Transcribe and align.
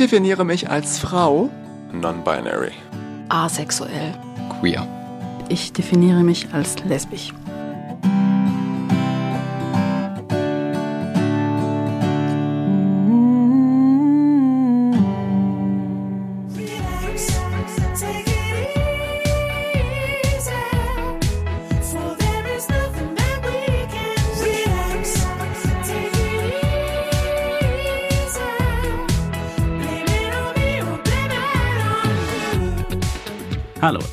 definiere 0.00 0.44
mich 0.44 0.68
als 0.68 0.98
Frau. 0.98 1.50
Non-binary. 1.92 2.72
Asexuell. 3.28 4.14
Queer. 4.58 4.86
Ich 5.48 5.72
definiere 5.72 6.22
mich 6.22 6.48
als 6.52 6.76
lesbisch. 6.84 7.32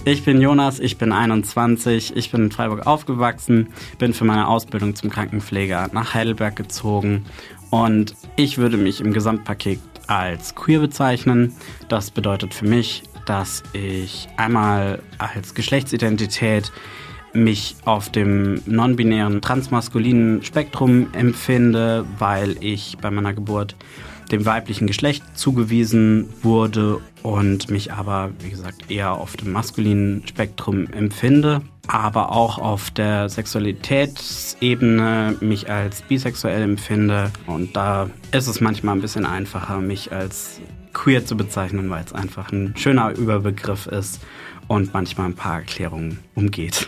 Ich 0.07 0.23
bin 0.23 0.39
Jonas, 0.39 0.79
ich 0.79 0.97
bin 0.97 1.11
21, 1.11 2.15
ich 2.15 2.31
bin 2.31 2.45
in 2.45 2.51
Freiburg 2.51 2.87
aufgewachsen, 2.87 3.67
bin 3.99 4.13
für 4.13 4.23
meine 4.23 4.47
Ausbildung 4.47 4.95
zum 4.95 5.09
Krankenpfleger 5.09 5.89
nach 5.91 6.13
Heidelberg 6.13 6.55
gezogen 6.55 7.25
und 7.71 8.15
ich 8.37 8.57
würde 8.57 8.77
mich 8.77 9.01
im 9.01 9.11
Gesamtpaket 9.11 9.79
als 10.07 10.55
queer 10.55 10.79
bezeichnen. 10.79 11.53
Das 11.89 12.11
bedeutet 12.11 12.53
für 12.53 12.65
mich, 12.65 13.03
dass 13.25 13.63
ich 13.73 14.29
einmal 14.37 15.01
als 15.17 15.53
Geschlechtsidentität 15.53 16.71
mich 17.33 17.75
auf 17.83 18.09
dem 18.09 18.61
non-binären 18.65 19.41
transmaskulinen 19.41 20.41
Spektrum 20.41 21.07
empfinde, 21.13 22.05
weil 22.17 22.55
ich 22.61 22.97
bei 23.01 23.11
meiner 23.11 23.33
Geburt 23.33 23.75
dem 24.31 24.45
weiblichen 24.45 24.87
Geschlecht 24.87 25.23
zugewiesen 25.35 26.29
wurde 26.41 26.99
und 27.23 27.69
mich 27.69 27.93
aber, 27.93 28.31
wie 28.39 28.49
gesagt, 28.49 28.91
eher 28.91 29.13
auf 29.13 29.37
dem 29.37 29.51
maskulinen 29.51 30.23
Spektrum 30.27 30.87
empfinde, 30.87 31.61
aber 31.87 32.31
auch 32.31 32.57
auf 32.57 32.91
der 32.91 33.29
Sexualitätsebene 33.29 35.35
mich 35.39 35.69
als 35.69 36.01
bisexuell 36.01 36.61
empfinde. 36.61 37.31
Und 37.45 37.75
da 37.75 38.09
ist 38.31 38.47
es 38.47 38.61
manchmal 38.61 38.95
ein 38.95 39.01
bisschen 39.01 39.25
einfacher, 39.25 39.79
mich 39.79 40.11
als 40.11 40.59
queer 40.93 41.25
zu 41.25 41.37
bezeichnen, 41.37 41.89
weil 41.89 42.03
es 42.03 42.13
einfach 42.13 42.51
ein 42.51 42.73
schöner 42.77 43.17
Überbegriff 43.17 43.87
ist 43.87 44.19
und 44.67 44.93
manchmal 44.93 45.27
ein 45.27 45.35
paar 45.35 45.59
Erklärungen 45.59 46.19
umgeht. 46.35 46.87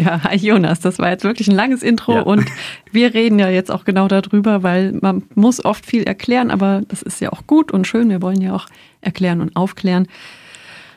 Ja, 0.04 0.22
hi 0.24 0.36
Jonas, 0.36 0.80
das 0.80 0.98
war 0.98 1.10
jetzt 1.10 1.24
wirklich 1.24 1.48
ein 1.48 1.54
langes 1.54 1.82
Intro 1.82 2.14
Ja. 2.14 2.22
und 2.22 2.46
wir 2.90 3.12
reden 3.12 3.38
ja 3.38 3.50
jetzt 3.50 3.70
auch 3.70 3.84
genau 3.84 4.08
darüber, 4.08 4.62
weil 4.62 4.92
man 5.02 5.24
muss 5.34 5.62
oft 5.64 5.84
viel 5.84 6.04
erklären, 6.04 6.50
aber 6.50 6.82
das 6.88 7.02
ist 7.02 7.20
ja 7.20 7.30
auch 7.32 7.46
gut 7.46 7.70
und 7.70 7.86
schön. 7.86 8.08
Wir 8.08 8.22
wollen 8.22 8.40
ja 8.40 8.54
auch 8.54 8.66
erklären 9.02 9.40
und 9.42 9.54
aufklären. 9.56 10.08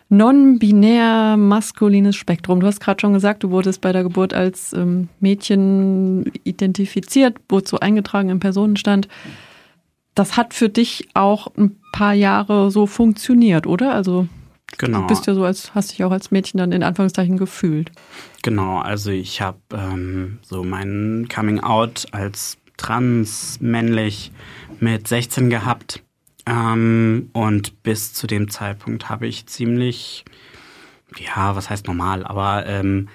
Non-binär 0.10 1.38
maskulines 1.38 2.16
Spektrum. 2.16 2.60
Du 2.60 2.68
hast 2.68 2.80
gerade 2.80 3.02
schon 3.02 3.14
gesagt, 3.14 3.44
du 3.44 3.50
wurdest 3.50 3.82
bei 3.82 3.92
der 3.92 4.04
Geburt 4.04 4.34
als 4.34 4.72
ähm, 4.74 5.10
Mädchen 5.20 6.32
identifiziert, 6.44 7.38
wurdest 7.50 7.72
so 7.72 7.80
eingetragen 7.80 8.30
im 8.30 8.40
Personenstand. 8.40 9.08
Das 10.16 10.38
hat 10.38 10.54
für 10.54 10.70
dich 10.70 11.08
auch 11.16 11.48
ein 11.58 11.76
paar 11.92 12.14
Jahre 12.14 12.70
so 12.70 12.86
funktioniert, 12.86 13.66
oder? 13.66 13.94
Also 13.94 14.28
Genau. 14.78 15.02
du 15.02 15.08
bist 15.08 15.28
ja 15.28 15.34
so 15.34 15.44
als, 15.44 15.76
hast 15.76 15.92
dich 15.92 16.04
auch 16.04 16.12
als 16.12 16.32
Mädchen 16.32 16.58
dann 16.58 16.72
in 16.72 16.84
Anführungszeichen 16.84 17.38
gefühlt. 17.38 17.92
Genau, 18.42 18.80
also 18.80 19.12
ich 19.12 19.42
habe 19.42 19.60
ähm, 19.74 20.40
so 20.42 20.64
mein 20.64 21.28
Coming 21.34 21.60
Out 21.60 22.08
als 22.12 22.58
trans 22.78 23.60
männlich 23.62 24.32
mit 24.80 25.08
16 25.08 25.50
gehabt 25.50 26.04
ähm, 26.46 27.30
und 27.34 27.84
bis 27.84 28.14
zu 28.14 28.28
dem 28.28 28.50
Zeitpunkt 28.50 29.10
habe 29.10 29.28
ich 29.28 29.46
ziemlich, 29.46 30.26
ja, 31.18 31.56
was 31.56 31.70
heißt 31.70 31.88
normal, 31.88 32.26
aber 32.26 32.66
ähm, 32.66 33.10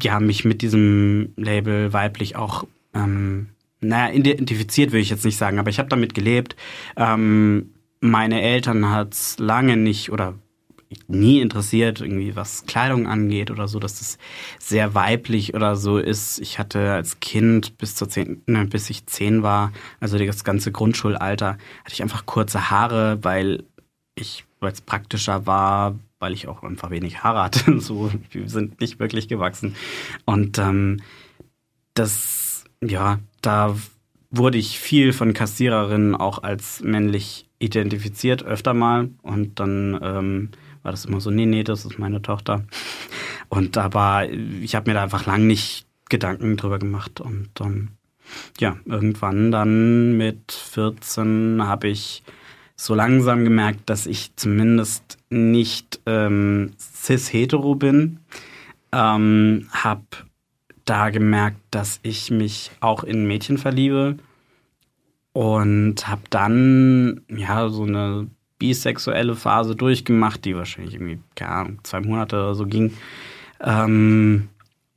ja, 0.00 0.20
mich 0.20 0.44
mit 0.44 0.62
diesem 0.62 1.32
Label 1.36 1.92
weiblich 1.92 2.36
auch, 2.36 2.64
ähm, 2.94 3.48
naja, 3.80 4.14
identifiziert 4.14 4.92
würde 4.92 5.00
ich 5.00 5.10
jetzt 5.10 5.24
nicht 5.24 5.36
sagen, 5.36 5.58
aber 5.58 5.70
ich 5.70 5.80
habe 5.80 5.88
damit 5.88 6.14
gelebt. 6.14 6.54
Ähm, 6.96 7.70
meine 8.00 8.42
Eltern 8.42 8.90
hat's 8.90 9.38
lange 9.38 9.76
nicht 9.76 10.12
oder 10.12 10.34
nie 11.08 11.40
interessiert, 11.40 12.00
irgendwie 12.00 12.36
was 12.36 12.66
Kleidung 12.66 13.06
angeht 13.06 13.50
oder 13.50 13.68
so, 13.68 13.78
dass 13.78 13.98
das 13.98 14.18
sehr 14.58 14.94
weiblich 14.94 15.54
oder 15.54 15.76
so 15.76 15.98
ist. 15.98 16.38
Ich 16.40 16.58
hatte 16.58 16.92
als 16.92 17.20
Kind 17.20 17.78
bis 17.78 17.94
zur 17.94 18.08
zehn, 18.08 18.42
ne, 18.46 18.64
bis 18.66 18.90
ich 18.90 19.06
zehn 19.06 19.42
war, 19.42 19.72
also 20.00 20.18
das 20.18 20.44
ganze 20.44 20.72
Grundschulalter, 20.72 21.58
hatte 21.84 21.92
ich 21.92 22.02
einfach 22.02 22.26
kurze 22.26 22.70
Haare, 22.70 23.18
weil 23.22 23.64
ich, 24.14 24.44
weil 24.60 24.72
es 24.72 24.80
praktischer 24.80 25.46
war, 25.46 25.96
weil 26.18 26.32
ich 26.32 26.48
auch 26.48 26.62
einfach 26.62 26.90
wenig 26.90 27.22
Haare 27.22 27.42
hatte. 27.42 27.78
So, 27.80 28.10
die 28.32 28.48
sind 28.48 28.80
nicht 28.80 29.00
wirklich 29.00 29.28
gewachsen. 29.28 29.74
Und 30.24 30.58
ähm, 30.58 31.00
das, 31.94 32.64
ja, 32.80 33.18
da 33.40 33.76
wurde 34.30 34.58
ich 34.58 34.78
viel 34.78 35.12
von 35.12 35.34
Kassiererinnen 35.34 36.14
auch 36.14 36.42
als 36.42 36.80
männlich 36.80 37.46
identifiziert, 37.58 38.42
öfter 38.42 38.74
mal. 38.74 39.10
Und 39.22 39.60
dann 39.60 39.98
ähm, 40.02 40.48
war 40.82 40.90
das 40.92 41.04
immer 41.04 41.20
so, 41.20 41.30
nee, 41.30 41.46
nee, 41.46 41.64
das 41.64 41.84
ist 41.84 41.98
meine 41.98 42.22
Tochter. 42.22 42.64
Und 43.48 43.76
aber 43.78 44.28
ich 44.28 44.74
habe 44.74 44.90
mir 44.90 44.94
da 44.94 45.02
einfach 45.02 45.26
lang 45.26 45.46
nicht 45.46 45.86
Gedanken 46.08 46.56
drüber 46.56 46.78
gemacht. 46.78 47.20
Und 47.20 47.50
ähm, 47.60 47.88
ja, 48.58 48.76
irgendwann 48.84 49.50
dann 49.50 50.16
mit 50.16 50.52
14 50.52 51.62
habe 51.62 51.88
ich 51.88 52.22
so 52.76 52.94
langsam 52.94 53.44
gemerkt, 53.44 53.88
dass 53.88 54.06
ich 54.06 54.34
zumindest 54.36 55.18
nicht 55.30 56.00
ähm, 56.06 56.72
cis-hetero 56.78 57.74
bin. 57.74 58.20
Ähm, 58.92 59.68
hab 59.70 60.26
da 60.84 61.10
gemerkt, 61.10 61.60
dass 61.70 62.00
ich 62.02 62.30
mich 62.30 62.72
auch 62.80 63.04
in 63.04 63.26
Mädchen 63.26 63.56
verliebe 63.56 64.16
und 65.32 66.08
habe 66.08 66.22
dann 66.30 67.22
ja 67.28 67.68
so 67.68 67.84
eine 67.84 68.28
bisexuelle 68.62 69.34
Phase 69.34 69.74
durchgemacht, 69.74 70.44
die 70.44 70.54
wahrscheinlich 70.54 70.94
irgendwie, 70.94 71.18
keine 71.34 71.50
Ahnung, 71.50 71.78
zwei 71.82 71.98
Monate 71.98 72.36
oder 72.36 72.54
so 72.54 72.64
ging. 72.64 72.92
Ähm, 73.60 74.50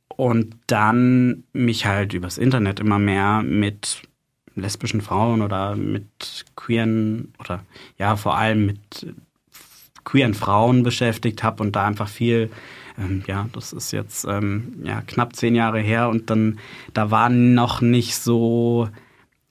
und 0.06 0.54
dann 0.68 1.42
mich 1.52 1.84
halt 1.84 2.14
übers 2.14 2.38
Internet 2.38 2.78
immer 2.78 3.00
mehr 3.00 3.42
mit 3.42 4.02
lesbischen 4.54 5.00
Frauen 5.00 5.42
oder 5.42 5.74
mit 5.74 6.44
queeren 6.54 7.34
oder 7.40 7.64
ja 7.98 8.14
vor 8.14 8.38
allem 8.38 8.66
mit 8.66 9.12
queeren 10.04 10.34
Frauen 10.34 10.84
beschäftigt 10.84 11.42
habe 11.42 11.64
und 11.64 11.74
da 11.74 11.86
einfach 11.86 12.08
viel, 12.08 12.50
ähm, 12.96 13.24
ja, 13.26 13.48
das 13.52 13.72
ist 13.72 13.90
jetzt 13.90 14.24
ähm, 14.26 14.74
ja, 14.84 15.00
knapp 15.00 15.34
zehn 15.34 15.56
Jahre 15.56 15.80
her 15.80 16.08
und 16.08 16.30
dann, 16.30 16.60
da 16.94 17.10
waren 17.10 17.54
noch 17.54 17.80
nicht 17.80 18.14
so, 18.14 18.88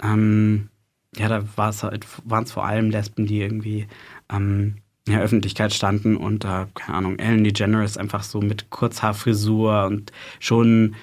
ähm, 0.02 0.70
ja, 1.18 1.30
da 1.30 1.44
halt, 1.58 2.06
waren 2.26 2.44
es 2.44 2.52
vor 2.52 2.66
allem 2.66 2.90
Lesben, 2.90 3.26
die 3.26 3.42
irgendwie 3.42 3.88
ähm, 4.32 4.76
in 5.08 5.14
der 5.14 5.22
Öffentlichkeit 5.22 5.74
standen 5.74 6.18
und 6.18 6.44
da, 6.44 6.68
keine 6.74 6.98
Ahnung, 6.98 7.20
Ellen 7.20 7.44
DeGeneres 7.44 7.98
einfach 7.98 8.24
so 8.24 8.42
mit 8.42 8.70
Kurzhaarfrisur 8.72 9.86
und 9.86 10.12
schon 10.40 10.96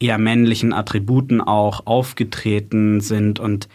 eher 0.00 0.18
männlichen 0.18 0.72
Attributen 0.72 1.40
auch 1.40 1.86
aufgetreten 1.86 3.00
sind. 3.00 3.38
Und 3.40 3.68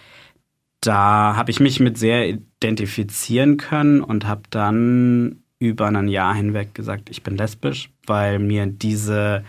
da 0.82 1.36
habe 1.36 1.52
ich 1.52 1.60
mich 1.60 1.80
mit 1.80 1.98
sehr 1.98 2.28
identifizieren 2.30 3.58
können 3.58 4.02
und 4.02 4.28
habe 4.28 4.44
dann 4.50 5.44
über 5.60 5.88
ein 5.88 6.08
Jahr 6.08 6.36
hinweg 6.36 6.74
gesagt, 6.74 7.10
ich 7.10 7.24
bin 7.24 7.38
lesbisch, 7.38 7.92
weil 8.06 8.40
mir 8.40 8.66
diese 8.66 9.44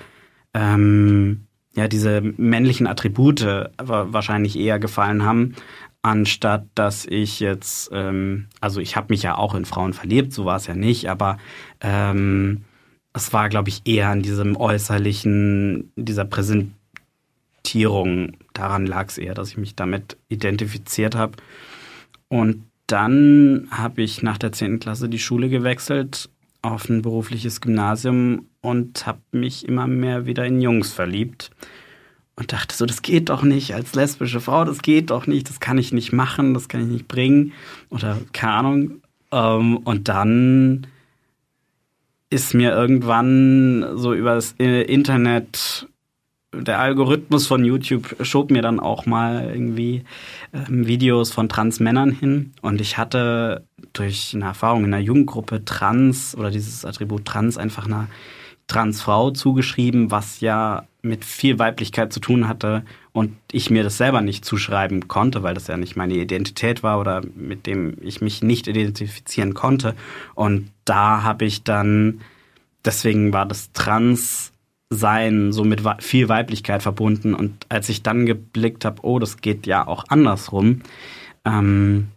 ähm, 0.54 1.46
ja 1.74 1.88
diese 1.88 2.20
männlichen 2.20 2.86
Attribute 2.86 3.42
wa- 3.42 4.06
wahrscheinlich 4.10 4.58
eher 4.58 4.78
gefallen 4.78 5.24
haben, 5.24 5.54
anstatt 6.02 6.66
dass 6.74 7.06
ich 7.06 7.40
jetzt 7.40 7.90
ähm, 7.92 8.48
also 8.60 8.80
ich 8.80 8.96
habe 8.96 9.08
mich 9.10 9.22
ja 9.22 9.36
auch 9.36 9.54
in 9.54 9.64
Frauen 9.64 9.92
verliebt, 9.92 10.32
so 10.32 10.44
war 10.44 10.56
es 10.56 10.66
ja 10.66 10.74
nicht, 10.74 11.08
aber 11.08 11.38
ähm, 11.80 12.64
es 13.12 13.32
war 13.32 13.48
glaube 13.48 13.68
ich 13.68 13.82
eher 13.84 14.08
an 14.08 14.22
diesem 14.22 14.56
äußerlichen 14.56 15.92
dieser 15.96 16.24
Präsentierung 16.24 18.32
daran 18.52 18.86
lag 18.86 19.08
es 19.08 19.18
eher, 19.18 19.34
dass 19.34 19.50
ich 19.50 19.56
mich 19.56 19.76
damit 19.76 20.16
identifiziert 20.28 21.14
habe 21.14 21.34
und 22.28 22.64
dann 22.86 23.68
habe 23.70 24.02
ich 24.02 24.22
nach 24.22 24.38
der 24.38 24.52
10. 24.52 24.80
Klasse 24.80 25.08
die 25.08 25.18
Schule 25.18 25.48
gewechselt 25.48 26.28
auf 26.62 26.88
ein 26.88 27.02
berufliches 27.02 27.60
Gymnasium 27.60 28.46
und 28.60 29.06
habe 29.06 29.20
mich 29.32 29.66
immer 29.66 29.86
mehr 29.86 30.26
wieder 30.26 30.44
in 30.44 30.60
Jungs 30.60 30.92
verliebt. 30.92 31.50
Und 32.42 32.52
dachte 32.52 32.74
so, 32.74 32.86
das 32.86 33.02
geht 33.02 33.28
doch 33.28 33.44
nicht 33.44 33.72
als 33.72 33.94
lesbische 33.94 34.40
Frau, 34.40 34.64
das 34.64 34.82
geht 34.82 35.10
doch 35.10 35.28
nicht, 35.28 35.48
das 35.48 35.60
kann 35.60 35.78
ich 35.78 35.92
nicht 35.92 36.12
machen, 36.12 36.54
das 36.54 36.68
kann 36.68 36.80
ich 36.80 36.88
nicht 36.88 37.06
bringen. 37.06 37.52
Oder 37.88 38.18
keine 38.32 38.52
Ahnung. 38.52 38.90
Ähm, 39.30 39.76
und 39.76 40.08
dann 40.08 40.88
ist 42.30 42.52
mir 42.52 42.72
irgendwann 42.72 43.86
so 43.94 44.12
über 44.12 44.34
das 44.34 44.56
Internet 44.58 45.86
der 46.52 46.80
Algorithmus 46.80 47.46
von 47.46 47.64
YouTube 47.64 48.16
schob 48.22 48.50
mir 48.50 48.60
dann 48.60 48.80
auch 48.80 49.06
mal 49.06 49.50
irgendwie 49.54 50.02
ähm, 50.52 50.86
Videos 50.88 51.30
von 51.30 51.48
Trans-Männern 51.48 52.10
hin. 52.10 52.54
Und 52.60 52.80
ich 52.80 52.98
hatte 52.98 53.64
durch 53.92 54.32
eine 54.34 54.46
Erfahrung 54.46 54.84
in 54.84 54.92
einer 54.92 55.02
Jugendgruppe 55.02 55.64
Trans 55.64 56.36
oder 56.36 56.50
dieses 56.50 56.84
Attribut 56.84 57.24
Trans 57.24 57.56
einfach 57.56 57.86
einer 57.86 58.08
Transfrau 58.72 59.30
zugeschrieben, 59.30 60.10
was 60.10 60.40
ja 60.40 60.86
mit 61.02 61.24
viel 61.26 61.58
Weiblichkeit 61.58 62.12
zu 62.12 62.20
tun 62.20 62.48
hatte 62.48 62.84
und 63.12 63.36
ich 63.50 63.68
mir 63.68 63.82
das 63.82 63.98
selber 63.98 64.22
nicht 64.22 64.44
zuschreiben 64.46 65.08
konnte, 65.08 65.42
weil 65.42 65.52
das 65.52 65.66
ja 65.66 65.76
nicht 65.76 65.94
meine 65.94 66.14
Identität 66.14 66.82
war 66.82 66.98
oder 66.98 67.20
mit 67.34 67.66
dem 67.66 67.98
ich 68.00 68.22
mich 68.22 68.42
nicht 68.42 68.68
identifizieren 68.68 69.52
konnte. 69.52 69.94
Und 70.34 70.70
da 70.86 71.22
habe 71.22 71.44
ich 71.44 71.64
dann, 71.64 72.22
deswegen 72.84 73.32
war 73.32 73.44
das 73.44 73.72
Trans 73.72 74.52
sein 74.88 75.52
so 75.52 75.64
mit 75.64 75.82
viel 75.98 76.30
Weiblichkeit 76.30 76.82
verbunden. 76.82 77.34
Und 77.34 77.66
als 77.68 77.90
ich 77.90 78.02
dann 78.02 78.24
geblickt 78.24 78.86
habe, 78.86 79.02
oh, 79.02 79.18
das 79.18 79.38
geht 79.38 79.66
ja 79.66 79.86
auch 79.86 80.04
andersrum, 80.08 80.80
ähm, 81.44 82.08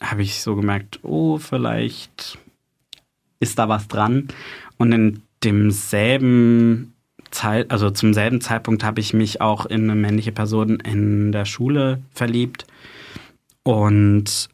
habe 0.00 0.22
ich 0.22 0.40
so 0.40 0.54
gemerkt, 0.54 1.00
oh, 1.02 1.38
vielleicht 1.38 2.38
ist 3.40 3.58
da 3.58 3.68
was 3.68 3.88
dran. 3.88 4.28
Und 4.76 4.92
in 4.92 5.22
demselben 5.44 6.94
Zeit, 7.30 7.70
also 7.70 7.90
zum 7.90 8.14
selben 8.14 8.40
Zeitpunkt 8.40 8.84
habe 8.84 9.00
ich 9.00 9.12
mich 9.12 9.40
auch 9.40 9.66
in 9.66 9.84
eine 9.84 9.94
männliche 10.00 10.32
Person 10.32 10.80
in 10.80 11.32
der 11.32 11.44
Schule 11.44 12.02
verliebt 12.12 12.66
und 13.64 14.48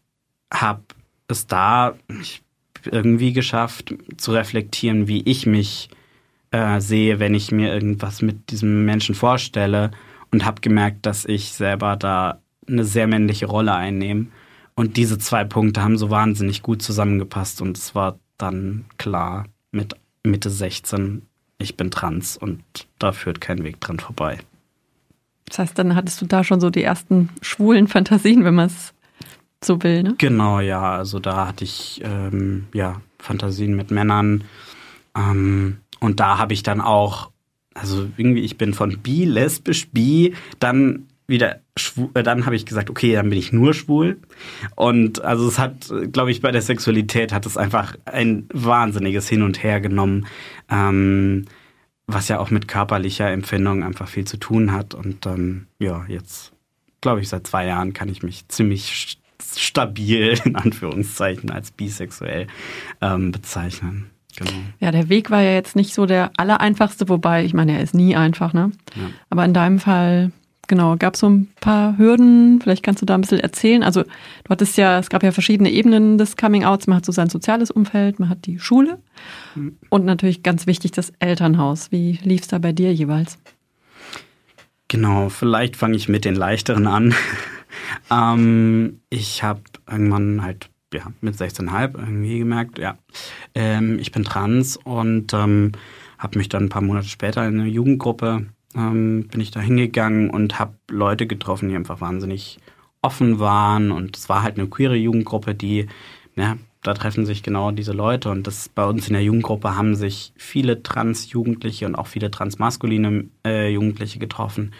habe 0.53 0.83
es 1.29 1.47
da 1.47 1.95
irgendwie 2.85 3.33
geschafft 3.33 3.95
zu 4.17 4.33
reflektieren, 4.33 5.07
wie 5.07 5.23
ich 5.23 5.47
mich 5.47 5.91
äh, 6.51 6.81
sehe, 6.81 7.19
wenn 7.19 7.35
ich 7.35 7.53
mir 7.53 7.73
irgendwas 7.73 8.23
mit 8.23 8.51
diesem 8.51 8.85
Menschen 8.85 9.15
vorstelle 9.15 9.91
und 10.33 10.45
habe 10.45 10.61
gemerkt, 10.61 11.07
dass 11.07 11.25
ich 11.25 11.53
selber 11.53 11.97
da 11.97 12.41
eine 12.67 12.85
sehr 12.85 13.07
männliche 13.07 13.47
Rolle 13.47 13.75
einnehme. 13.75 14.27
Und 14.75 14.97
diese 14.97 15.19
zwei 15.19 15.45
Punkte 15.45 15.83
haben 15.83 15.99
so 15.99 16.11
wahnsinnig 16.11 16.63
gut 16.63 16.83
zusammengepasst 16.83 17.61
und 17.61 17.77
es 17.77 17.95
war 17.95 18.19
dann 18.39 18.87
klar 18.97 19.45
mit 19.73 19.95
Mitte 20.25 20.51
16, 20.51 21.23
ich 21.59 21.77
bin 21.77 21.91
trans 21.91 22.37
und 22.37 22.63
da 22.99 23.13
führt 23.13 23.41
kein 23.41 23.65
Weg 23.65 23.81
dran 23.81 23.99
vorbei. 23.99 24.39
Das 25.47 25.59
heißt, 25.59 25.79
dann 25.79 25.95
hattest 25.95 26.21
du 26.21 26.27
da 26.27 26.45
schon 26.45 26.61
so 26.61 26.71
die 26.71 26.83
ersten 26.83 27.29
schwulen 27.43 27.89
Fantasien, 27.89 28.45
wenn 28.45 28.55
man 28.55 28.67
es 28.67 28.95
so 29.63 29.83
will, 29.83 30.03
ne? 30.03 30.15
Genau, 30.19 30.61
ja. 30.61 30.93
Also 30.93 31.19
da 31.19 31.49
hatte 31.49 31.65
ich 31.65 32.01
ähm, 32.05 32.67
ja 32.73 33.01
Fantasien 33.19 33.75
mit 33.75 33.91
Männern. 33.91 34.45
Ähm, 35.17 35.79
und 35.99 36.21
da 36.21 36.39
habe 36.39 36.55
ich 36.55 36.63
dann 36.63 36.81
auch, 36.81 37.31
also 37.75 38.09
irgendwie, 38.17 38.41
ich 38.41 38.59
bin 38.59 38.75
von 38.75 38.99
bi, 38.99 39.25
lesbisch, 39.25 39.89
bi, 39.91 40.35
dann 40.61 41.07
wieder 41.31 41.61
schwul, 41.77 42.11
äh, 42.15 42.23
dann 42.23 42.45
habe 42.45 42.57
ich 42.57 42.67
gesagt, 42.67 42.91
okay, 42.91 43.15
dann 43.15 43.31
bin 43.31 43.39
ich 43.39 43.53
nur 43.53 43.73
schwul. 43.73 44.19
Und 44.77 45.23
also 45.25 45.49
es 45.49 45.59
hat, 45.59 45.91
glaube 46.13 46.31
ich, 46.31 46.43
bei 46.43 46.51
der 46.51 46.61
Sexualität 46.61 47.33
hat 47.33 47.47
es 47.47 47.57
einfach 47.57 47.97
ein 48.05 48.47
wahnsinniges 48.53 49.29
Hin 49.29 49.43
und 49.43 49.63
Her 49.63 49.81
genommen, 49.81 50.27
ähm, 50.71 51.47
was 52.07 52.29
ja 52.29 52.39
auch 52.41 52.51
mit 52.51 52.69
körperlicher 52.69 53.31
Empfindung 53.31 53.83
einfach 53.83 54.09
viel 54.09 54.27
zu 54.27 54.37
tun 54.37 54.73
hat. 54.73 54.95
Und 54.95 55.25
ähm, 55.25 55.67
ja, 55.79 56.05
jetzt, 56.09 56.53
glaube 57.01 57.21
ich, 57.21 57.29
seit 57.29 57.47
zwei 57.47 57.67
Jahren 57.67 57.95
kann 57.95 58.09
ich 58.11 58.23
mich 58.23 58.47
ziemlich 58.49 59.19
stabil, 59.57 60.39
in 60.45 60.57
Anführungszeichen, 60.57 61.51
als 61.51 61.71
bisexuell 61.71 62.49
ähm, 63.01 63.33
bezeichnen. 63.33 64.11
Genau. 64.37 64.51
Ja, 64.79 64.93
der 64.93 65.09
Weg 65.09 65.31
war 65.31 65.43
ja 65.43 65.53
jetzt 65.53 65.77
nicht 65.77 65.93
so 65.93 66.07
der 66.07 66.31
allereinfachste, 66.37 67.09
wobei, 67.09 67.45
ich 67.45 67.55
meine, 67.55 67.73
er 67.73 67.83
ist 67.83 67.95
nie 67.95 68.15
einfach, 68.15 68.53
ne? 68.53 68.71
Ja. 68.95 69.11
Aber 69.29 69.45
in 69.45 69.55
deinem 69.55 69.81
Fall, 69.81 70.31
genau, 70.71 70.97
gab 70.97 71.15
es 71.15 71.21
so 71.21 71.29
ein 71.29 71.49
paar 71.61 71.99
Hürden, 71.99 72.61
vielleicht 72.63 72.83
kannst 72.83 73.03
du 73.03 73.07
da 73.07 73.15
ein 73.17 73.21
bisschen 73.21 73.41
erzählen. 73.41 73.83
Also 73.83 74.05
du 74.05 74.49
hattest 74.49 74.79
ja, 74.79 74.99
es 74.99 75.11
gab 75.11 75.23
ja 75.23 75.33
verschiedene 75.33 75.71
Ebenen 75.71 76.17
des 76.17 76.37
Coming-Outs. 76.37 76.87
Man 76.87 76.97
hat 76.97 77.05
so 77.05 77.13
sein 77.13 77.29
soziales 77.29 77.71
Umfeld, 77.71 78.21
man 78.21 78.31
hat 78.31 78.47
die 78.47 78.59
Schule 78.59 78.99
mhm. 79.57 79.77
und 79.91 80.07
natürlich 80.07 80.43
ganz 80.43 80.67
wichtig 80.67 80.93
das 80.93 81.13
Elternhaus. 81.19 81.93
Wie 81.93 82.19
lief 82.23 82.43
es 82.43 82.49
da 82.49 82.59
bei 82.59 82.73
dir 82.73 82.95
jeweils? 82.95 83.37
Genau, 84.89 85.29
vielleicht 85.29 85.77
fange 85.77 85.97
ich 85.97 86.09
mit 86.09 86.25
den 86.25 86.37
leichteren 86.37 86.87
an. 86.87 87.15
ähm, 88.11 89.01
ich 89.11 89.43
habe 89.43 89.61
irgendwann 89.91 90.43
halt 90.43 90.71
ja, 90.95 91.03
mit 91.21 91.35
16,5 91.35 91.99
irgendwie 91.99 92.39
gemerkt, 92.39 92.79
ja, 92.79 92.97
ähm, 93.55 93.99
ich 93.99 94.13
bin 94.13 94.25
trans 94.25 94.77
und 94.77 95.35
ähm, 95.35 95.73
habe 96.19 96.39
mich 96.39 96.49
dann 96.49 96.65
ein 96.65 96.69
paar 96.69 96.83
Monate 96.83 97.09
später 97.09 97.47
in 97.47 97.61
eine 97.61 97.69
Jugendgruppe, 97.69 98.47
ähm, 98.75 99.29
bin 99.29 99.41
ich 99.41 99.51
da 99.51 99.61
hingegangen 99.61 100.31
und 100.31 100.59
habe 100.59 100.75
Leute 100.89 101.27
getroffen, 101.27 101.69
die 101.69 101.77
einfach 101.77 102.01
wahnsinnig 102.01 102.59
offen 103.03 103.39
waren. 103.39 103.91
Und 103.91 104.17
es 104.17 104.29
war 104.29 104.43
halt 104.43 104.59
eine 104.59 104.69
queere 104.69 104.97
Jugendgruppe, 104.97 105.55
die, 105.55 105.87
ja, 106.37 106.57
da 106.83 106.95
treffen 106.95 107.27
sich 107.27 107.43
genau 107.43 107.71
diese 107.71 107.93
Leute. 107.93 108.31
Und 108.31 108.47
das 108.47 108.69
bei 108.69 108.85
uns 108.85 109.07
in 109.09 109.15
der 109.15 109.23
Jugendgruppe 109.23 109.77
haben 109.77 109.95
sich 109.95 110.33
viele 110.37 110.83
Trans-Jugendliche 110.83 111.87
und 111.87 111.95
auch 111.95 112.07
viele 112.07 112.31
transmaskuline 112.31 113.29
äh, 113.45 113.71
Jugendliche 113.73 114.19
getroffen. 114.19 114.73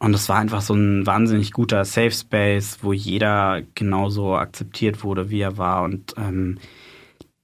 Und 0.00 0.14
es 0.14 0.28
war 0.30 0.38
einfach 0.38 0.62
so 0.62 0.74
ein 0.74 1.06
wahnsinnig 1.06 1.52
guter 1.52 1.84
Safe 1.84 2.10
Space, 2.10 2.78
wo 2.80 2.94
jeder 2.94 3.60
genauso 3.74 4.34
akzeptiert 4.34 5.04
wurde, 5.04 5.28
wie 5.28 5.40
er 5.40 5.58
war. 5.58 5.82
Und 5.82 6.14
ähm, 6.16 6.58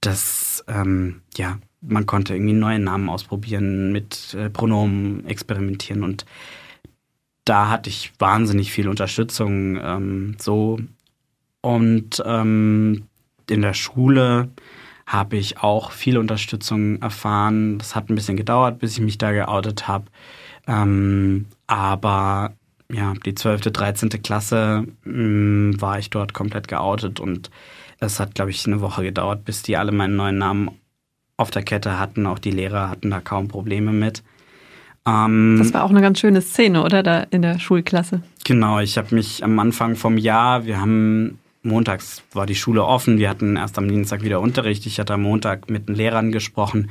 das, 0.01 0.65
ähm, 0.67 1.21
ja, 1.37 1.59
man 1.87 2.05
konnte 2.05 2.33
irgendwie 2.33 2.53
neue 2.53 2.79
Namen 2.79 3.09
ausprobieren, 3.09 3.91
mit 3.91 4.33
äh, 4.33 4.49
Pronomen 4.49 5.25
experimentieren. 5.25 6.03
Und 6.03 6.25
da 7.45 7.69
hatte 7.69 7.89
ich 7.89 8.13
wahnsinnig 8.19 8.71
viel 8.71 8.89
Unterstützung. 8.89 9.79
Ähm, 9.81 10.35
so. 10.39 10.79
Und 11.61 12.21
ähm, 12.25 13.03
in 13.49 13.61
der 13.61 13.73
Schule 13.73 14.49
habe 15.05 15.37
ich 15.37 15.59
auch 15.59 15.91
viel 15.91 16.17
Unterstützung 16.17 17.01
erfahren. 17.01 17.77
Das 17.77 17.95
hat 17.95 18.09
ein 18.09 18.15
bisschen 18.15 18.37
gedauert, 18.37 18.79
bis 18.79 18.93
ich 18.93 18.99
mich 18.99 19.17
da 19.17 19.31
geoutet 19.31 19.87
habe. 19.87 20.05
Ähm, 20.67 21.45
aber 21.65 22.53
ja, 22.91 23.13
die 23.25 23.35
12., 23.35 23.61
13. 23.61 24.09
Klasse 24.21 24.85
mh, 25.03 25.13
mm, 25.13 25.81
war 25.81 25.99
ich 25.99 26.09
dort 26.09 26.33
komplett 26.33 26.67
geoutet 26.67 27.19
und 27.19 27.49
es 27.99 28.19
hat, 28.19 28.35
glaube 28.35 28.51
ich, 28.51 28.65
eine 28.65 28.81
Woche 28.81 29.03
gedauert, 29.03 29.45
bis 29.45 29.63
die 29.63 29.77
alle 29.77 29.91
meinen 29.91 30.15
neuen 30.15 30.37
Namen 30.37 30.69
auf 31.37 31.51
der 31.51 31.63
Kette 31.63 31.99
hatten. 31.99 32.25
Auch 32.25 32.39
die 32.39 32.51
Lehrer 32.51 32.89
hatten 32.89 33.11
da 33.11 33.21
kaum 33.21 33.47
Probleme 33.47 33.91
mit. 33.91 34.23
Ähm, 35.07 35.57
das 35.59 35.73
war 35.73 35.83
auch 35.83 35.89
eine 35.89 36.01
ganz 36.01 36.19
schöne 36.19 36.41
Szene, 36.41 36.83
oder? 36.83 37.03
Da 37.03 37.21
in 37.29 37.41
der 37.41 37.59
Schulklasse. 37.59 38.21
Genau, 38.43 38.79
ich 38.79 38.97
habe 38.97 39.15
mich 39.15 39.43
am 39.43 39.57
Anfang 39.59 39.95
vom 39.95 40.17
Jahr, 40.17 40.65
wir 40.65 40.81
haben 40.81 41.39
montags 41.63 42.23
war 42.33 42.45
die 42.45 42.55
Schule 42.55 42.83
offen, 42.83 43.17
wir 43.17 43.29
hatten 43.29 43.57
erst 43.57 43.77
am 43.77 43.87
Dienstag 43.87 44.23
wieder 44.23 44.41
Unterricht. 44.41 44.85
Ich 44.85 44.99
hatte 44.99 45.13
am 45.13 45.23
Montag 45.23 45.69
mit 45.69 45.87
den 45.87 45.95
Lehrern 45.95 46.31
gesprochen. 46.31 46.89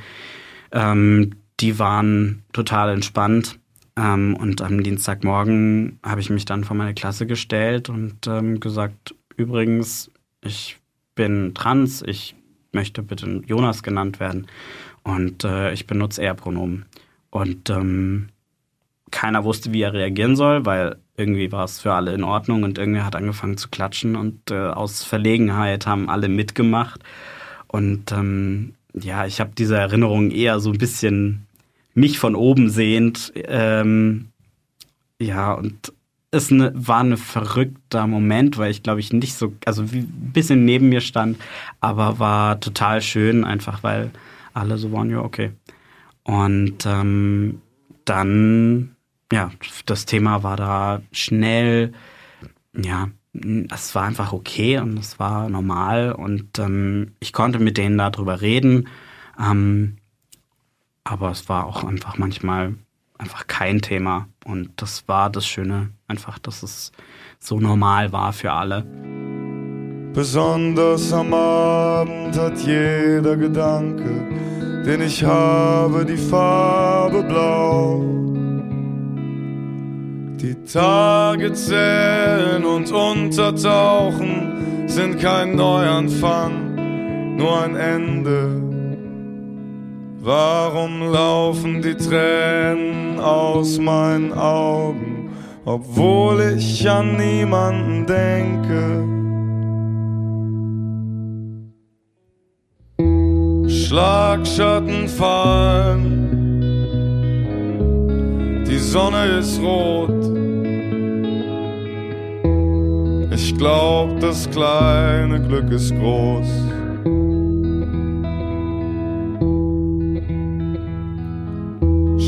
Ähm, 0.71 1.35
die 1.59 1.79
waren 1.79 2.43
total 2.53 2.93
entspannt. 2.93 3.59
Ähm, 3.97 4.35
und 4.39 4.61
am 4.61 4.83
Dienstagmorgen 4.83 5.99
habe 6.03 6.21
ich 6.21 6.29
mich 6.29 6.45
dann 6.45 6.63
vor 6.63 6.77
meine 6.77 6.93
Klasse 6.93 7.25
gestellt 7.25 7.89
und 7.89 8.27
ähm, 8.27 8.59
gesagt, 8.59 9.15
übrigens, 9.35 10.11
ich 10.43 10.77
bin 11.15 11.53
trans, 11.55 12.03
ich 12.03 12.35
möchte 12.71 13.01
bitte 13.03 13.41
Jonas 13.45 13.83
genannt 13.83 14.19
werden 14.19 14.47
und 15.03 15.43
äh, 15.43 15.71
ich 15.73 15.87
benutze 15.87 16.21
Er-Pronomen. 16.21 16.85
Und 17.29 17.69
ähm, 17.69 18.29
keiner 19.11 19.43
wusste, 19.43 19.73
wie 19.73 19.81
er 19.81 19.93
reagieren 19.93 20.35
soll, 20.35 20.65
weil 20.65 20.97
irgendwie 21.15 21.51
war 21.51 21.63
es 21.63 21.79
für 21.79 21.93
alle 21.93 22.13
in 22.13 22.23
Ordnung 22.23 22.63
und 22.63 22.77
irgendwer 22.77 23.05
hat 23.05 23.15
angefangen 23.15 23.57
zu 23.57 23.69
klatschen 23.69 24.15
und 24.15 24.51
äh, 24.51 24.67
aus 24.67 25.03
Verlegenheit 25.03 25.87
haben 25.87 26.09
alle 26.09 26.29
mitgemacht. 26.29 27.03
Und 27.67 28.11
ähm, 28.11 28.73
ja, 28.93 29.25
ich 29.25 29.39
habe 29.39 29.51
diese 29.57 29.77
Erinnerung 29.77 30.31
eher 30.31 30.59
so 30.59 30.71
ein 30.71 30.77
bisschen 30.77 31.47
mich 31.93 32.19
von 32.19 32.35
oben 32.35 32.69
sehend. 32.69 33.33
Ähm, 33.35 34.29
ja, 35.19 35.53
und 35.53 35.93
es 36.31 36.51
ne, 36.51 36.71
war 36.75 37.03
ein 37.03 37.17
verrückter 37.17 38.07
Moment, 38.07 38.57
weil 38.57 38.71
ich 38.71 38.83
glaube 38.83 38.99
ich 38.99 39.13
nicht 39.13 39.35
so, 39.35 39.53
also 39.65 39.91
wie 39.91 39.99
ein 39.99 40.31
bisschen 40.33 40.65
neben 40.65 40.89
mir 40.89 41.01
stand, 41.01 41.37
aber 41.79 42.19
war 42.19 42.59
total 42.59 43.01
schön, 43.01 43.43
einfach 43.43 43.83
weil 43.83 44.11
alle 44.53 44.77
so 44.77 44.91
waren, 44.91 45.09
ja, 45.09 45.19
okay. 45.19 45.51
Und 46.23 46.85
ähm, 46.85 47.61
dann, 48.05 48.95
ja, 49.31 49.51
das 49.85 50.05
Thema 50.05 50.43
war 50.43 50.57
da 50.57 51.01
schnell, 51.11 51.93
ja, 52.75 53.09
es 53.71 53.93
war 53.95 54.03
einfach 54.03 54.33
okay 54.33 54.79
und 54.79 54.97
es 54.97 55.19
war 55.19 55.47
normal 55.49 56.11
und 56.11 56.57
ähm, 56.59 57.13
ich 57.19 57.33
konnte 57.33 57.59
mit 57.59 57.77
denen 57.77 57.97
darüber 57.97 58.41
reden. 58.41 58.89
Ähm, 59.39 59.97
aber 61.03 61.31
es 61.31 61.47
war 61.47 61.65
auch 61.65 61.83
einfach 61.83 62.17
manchmal 62.17 62.75
einfach 63.17 63.47
kein 63.47 63.81
Thema. 63.81 64.27
Und 64.45 64.71
das 64.77 65.07
war 65.07 65.29
das 65.29 65.45
Schöne, 65.45 65.89
einfach, 66.07 66.39
dass 66.39 66.63
es 66.63 66.91
so 67.39 67.59
normal 67.59 68.11
war 68.11 68.33
für 68.33 68.51
alle. 68.51 68.83
Besonders 70.13 71.13
am 71.13 71.33
Abend 71.33 72.37
hat 72.37 72.57
jeder 72.59 73.37
Gedanke 73.37 74.27
denn 74.87 75.01
ich 75.01 75.21
habe 75.21 76.05
die 76.05 76.15
Farbe 76.15 77.21
blau. 77.23 78.01
Die 80.41 80.55
Tage 80.63 81.51
zählen 81.51 82.63
und 82.63 82.89
untertauchen 82.89 84.87
sind 84.87 85.19
kein 85.19 85.57
Neuanfang, 85.57 87.35
nur 87.35 87.61
ein 87.63 87.75
Ende. 87.75 88.66
Warum 90.27 91.09
laufen 91.09 91.81
die 91.81 91.95
Tränen 91.95 93.17
aus 93.17 93.79
meinen 93.79 94.33
Augen, 94.33 95.29
obwohl 95.63 96.41
ich 96.57 96.89
an 96.89 97.15
niemanden 97.15 98.05
denke? 98.05 99.07
Schlagschatten 103.69 105.07
fallen, 105.07 106.03
die 108.67 108.79
Sonne 108.79 109.39
ist 109.39 109.61
rot. 109.61 110.11
Ich 113.31 113.57
glaub, 113.57 114.19
das 114.19 114.49
kleine 114.49 115.39
Glück 115.39 115.71
ist 115.71 115.95
groß. 115.95 116.66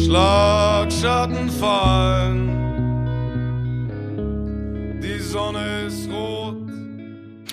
Schlagschatten 0.10 1.52
fallen, 1.52 2.50
die 5.04 5.20
Sonne 5.20 5.86
ist 5.86 6.10
rot. 6.10 6.58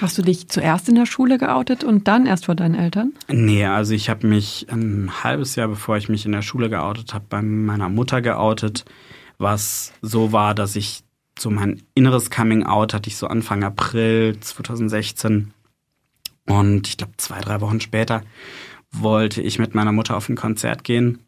Hast 0.00 0.16
du 0.16 0.22
dich 0.22 0.48
zuerst 0.48 0.88
in 0.88 0.94
der 0.94 1.04
Schule 1.04 1.36
geoutet 1.36 1.84
und 1.84 2.08
dann 2.08 2.24
erst 2.24 2.46
vor 2.46 2.54
deinen 2.54 2.74
Eltern? 2.74 3.12
Nee, 3.28 3.66
also 3.66 3.92
ich 3.92 4.08
habe 4.08 4.26
mich 4.26 4.68
ein 4.70 5.10
halbes 5.22 5.54
Jahr, 5.56 5.68
bevor 5.68 5.98
ich 5.98 6.08
mich 6.08 6.24
in 6.24 6.32
der 6.32 6.40
Schule 6.40 6.70
geoutet 6.70 7.12
habe, 7.12 7.26
bei 7.28 7.42
meiner 7.42 7.90
Mutter 7.90 8.22
geoutet, 8.22 8.86
was 9.36 9.92
so 10.00 10.32
war, 10.32 10.54
dass 10.54 10.76
ich 10.76 11.02
so 11.38 11.50
mein 11.50 11.82
inneres 11.94 12.30
Coming-out 12.30 12.94
hatte 12.94 13.10
ich 13.10 13.18
so 13.18 13.26
Anfang 13.26 13.64
April 13.64 14.40
2016. 14.40 15.52
Und 16.46 16.88
ich 16.88 16.96
glaube, 16.96 17.12
zwei, 17.18 17.38
drei 17.40 17.60
Wochen 17.60 17.82
später 17.82 18.22
wollte 18.92 19.42
ich 19.42 19.58
mit 19.58 19.74
meiner 19.74 19.92
Mutter 19.92 20.16
auf 20.16 20.30
ein 20.30 20.36
Konzert 20.36 20.82
gehen. 20.82 21.18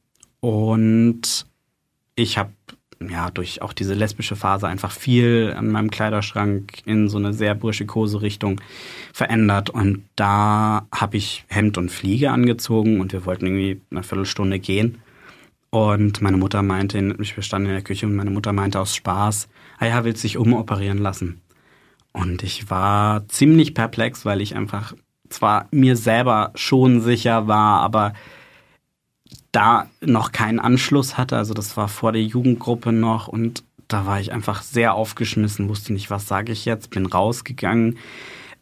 Und 0.40 1.46
ich 2.14 2.38
habe 2.38 2.50
ja, 3.00 3.30
durch 3.30 3.62
auch 3.62 3.72
diese 3.72 3.94
lesbische 3.94 4.36
Phase 4.36 4.66
einfach 4.66 4.90
viel 4.90 5.54
an 5.56 5.68
meinem 5.70 5.90
Kleiderschrank 5.90 6.82
in 6.84 7.08
so 7.08 7.18
eine 7.18 7.32
sehr 7.32 7.54
burschikose 7.54 8.22
Richtung 8.22 8.60
verändert. 9.12 9.70
Und 9.70 10.04
da 10.16 10.86
habe 10.92 11.16
ich 11.16 11.44
Hemd 11.48 11.78
und 11.78 11.90
Fliege 11.90 12.30
angezogen 12.30 13.00
und 13.00 13.12
wir 13.12 13.24
wollten 13.24 13.46
irgendwie 13.46 13.80
eine 13.90 14.02
Viertelstunde 14.02 14.58
gehen. 14.58 15.00
Und 15.70 16.22
meine 16.22 16.38
Mutter 16.38 16.62
meinte, 16.62 16.98
wir 17.18 17.42
standen 17.42 17.68
in 17.68 17.74
der 17.74 17.84
Küche 17.84 18.06
und 18.06 18.16
meine 18.16 18.30
Mutter 18.30 18.52
meinte 18.52 18.80
aus 18.80 18.96
Spaß, 18.96 19.48
ah 19.78 19.86
ja, 19.86 20.04
willst 20.04 20.24
dich 20.24 20.38
umoperieren 20.38 20.98
lassen. 20.98 21.40
Und 22.12 22.42
ich 22.42 22.70
war 22.70 23.28
ziemlich 23.28 23.74
perplex, 23.74 24.24
weil 24.24 24.40
ich 24.40 24.56
einfach 24.56 24.94
zwar 25.28 25.68
mir 25.70 25.94
selber 25.94 26.52
schon 26.54 27.00
sicher 27.00 27.46
war, 27.46 27.80
aber 27.82 28.14
da 29.58 29.90
noch 30.00 30.30
keinen 30.30 30.60
Anschluss 30.60 31.18
hatte. 31.18 31.36
Also 31.36 31.52
das 31.52 31.76
war 31.76 31.88
vor 31.88 32.12
der 32.12 32.22
Jugendgruppe 32.22 32.92
noch 32.92 33.26
und 33.26 33.64
da 33.88 34.06
war 34.06 34.20
ich 34.20 34.32
einfach 34.32 34.62
sehr 34.62 34.94
aufgeschmissen, 34.94 35.68
wusste 35.68 35.92
nicht, 35.92 36.10
was 36.10 36.28
sage 36.28 36.52
ich 36.52 36.64
jetzt, 36.64 36.90
bin 36.90 37.06
rausgegangen, 37.06 37.98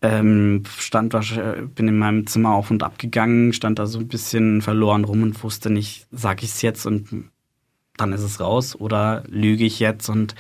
ähm, 0.01 0.63
stand 0.79 1.15
bin 1.75 1.89
in 1.89 1.99
meinem 1.99 2.27
Zimmer 2.27 2.55
auf 2.55 2.71
und 2.71 2.83
ab 2.83 2.99
gegangen, 2.99 3.53
stand 3.53 3.79
da 3.79 3.87
so 3.87 3.99
ein 3.99 4.09
bisschen 4.09 4.63
verloren 4.63 5.05
rum 5.05 5.23
und 5.23 5.43
wusste 5.43 5.69
nicht, 5.69 6.07
sage 6.13 6.45
ich 6.45 6.51
es 6.53 6.63
jetzt 6.63 6.87
und 6.87 7.31
dann 7.99 8.13
ist 8.15 8.23
es 8.23 8.41
raus 8.41 8.75
oder 8.75 9.23
lüge 9.29 9.67
ich 9.67 9.81
jetzt 9.81 10.09
und 10.09 10.35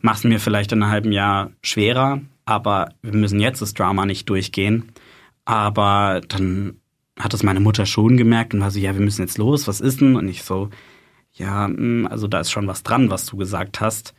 mache 0.00 0.18
es 0.18 0.24
mir 0.24 0.38
vielleicht 0.38 0.70
in 0.70 0.82
einem 0.82 0.92
halben 0.92 1.10
Jahr 1.10 1.50
schwerer, 1.62 2.20
aber 2.44 2.90
wir 3.02 3.14
müssen 3.14 3.40
jetzt 3.40 3.62
das 3.62 3.74
Drama 3.74 4.06
nicht 4.06 4.28
durchgehen. 4.28 4.92
Aber 5.44 6.20
dann 6.28 6.76
hat 7.18 7.32
das 7.32 7.42
meine 7.42 7.60
Mutter 7.60 7.86
schon 7.86 8.16
gemerkt 8.16 8.54
und 8.54 8.60
war 8.60 8.70
so, 8.70 8.78
ja, 8.78 8.94
wir 8.94 9.00
müssen 9.00 9.22
jetzt 9.22 9.38
los, 9.38 9.68
was 9.68 9.80
ist 9.80 10.00
denn? 10.00 10.16
Und 10.16 10.28
ich 10.28 10.42
so, 10.42 10.70
ja, 11.32 11.66
hm, 11.66 12.06
also 12.10 12.28
da 12.28 12.40
ist 12.40 12.50
schon 12.50 12.66
was 12.66 12.82
dran, 12.82 13.10
was 13.10 13.26
du 13.26 13.36
gesagt 13.36 13.80
hast. 13.80 14.14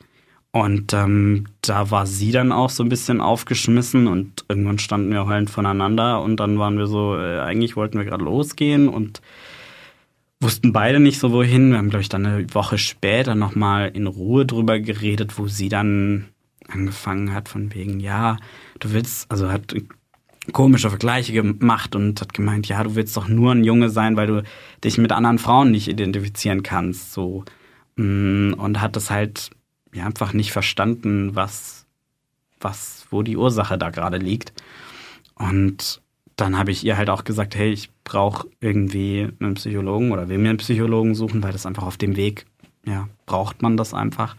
Und 0.52 0.94
ähm, 0.94 1.46
da 1.62 1.92
war 1.92 2.08
sie 2.08 2.32
dann 2.32 2.52
auch 2.52 2.72
so 2.72 2.84
ein 2.84 2.90
bisschen 2.90 3.22
aufgeschmissen 3.22 4.08
und 4.08 4.46
irgendwann 4.50 4.80
standen 4.80 5.12
wir 5.12 5.28
heulend 5.28 5.50
voneinander 5.52 6.24
und 6.24 6.38
dann 6.38 6.58
waren 6.58 6.78
wir 6.78 6.88
so, 6.88 7.16
äh, 7.16 7.40
eigentlich 7.40 7.76
wollten 7.76 8.00
wir 8.00 8.06
gerade 8.06 8.24
losgehen 8.24 8.90
und 8.90 9.22
wussten 10.40 10.74
beide 10.74 11.00
nicht 11.00 11.20
so 11.20 11.32
wohin. 11.32 11.70
Wir 11.72 11.78
haben, 11.78 11.92
glaube 11.92 12.02
ich, 12.02 12.10
dann 12.10 12.26
eine 12.26 12.54
Woche 12.56 12.80
später 12.80 13.36
nochmal 13.36 13.92
in 13.94 14.08
Ruhe 14.08 14.46
drüber 14.48 14.80
geredet, 14.80 15.38
wo 15.38 15.48
sie 15.48 15.70
dann 15.70 16.30
angefangen 16.68 17.34
hat 17.34 17.48
von 17.48 17.74
wegen, 17.76 18.00
ja, 18.00 18.38
du 18.80 18.92
willst, 18.92 19.30
also 19.30 19.52
hat 19.52 19.76
komische 20.52 20.90
Vergleiche 20.90 21.34
gemacht 21.34 21.96
und 21.96 22.20
hat 22.22 22.34
gemeint, 22.34 22.68
ja, 22.68 22.84
du 22.84 22.96
willst 22.96 23.16
doch 23.18 23.28
nur 23.28 23.54
ein 23.54 23.64
Junge 23.64 23.90
sein, 23.90 24.16
weil 24.16 24.28
du 24.28 24.44
dich 24.84 24.98
mit 24.98 25.12
anderen 25.12 25.40
Frauen 25.40 25.72
nicht 25.72 25.88
identifizieren 25.88 26.64
kannst, 26.64 27.14
so. 27.14 27.44
Mm, 27.96 28.54
und 28.54 28.82
hat 28.82 28.96
das 28.96 29.10
halt 29.10 29.52
ja, 29.94 30.06
einfach 30.06 30.34
nicht 30.34 30.52
verstanden, 30.52 31.36
was, 31.36 31.86
was, 32.60 33.08
wo 33.10 33.24
die 33.24 33.38
Ursache 33.38 33.78
da 33.78 33.90
gerade 33.90 34.18
liegt. 34.18 34.54
Und 35.36 36.02
dann 36.36 36.58
habe 36.58 36.72
ich 36.72 36.86
ihr 36.86 36.98
halt 36.98 37.10
auch 37.10 37.24
gesagt, 37.24 37.56
hey, 37.56 37.72
ich 37.72 37.90
brauche 38.04 38.48
irgendwie 38.62 39.28
einen 39.40 39.56
Psychologen 39.56 40.12
oder 40.12 40.30
will 40.30 40.38
mir 40.38 40.50
einen 40.50 40.58
Psychologen 40.58 41.16
suchen, 41.16 41.44
weil 41.44 41.52
das 41.52 41.66
einfach 41.66 41.84
auf 41.84 41.98
dem 41.98 42.16
Weg, 42.16 42.46
ja, 42.86 43.10
braucht 43.26 43.62
man 43.62 43.78
das 43.78 43.94
einfach, 43.94 44.36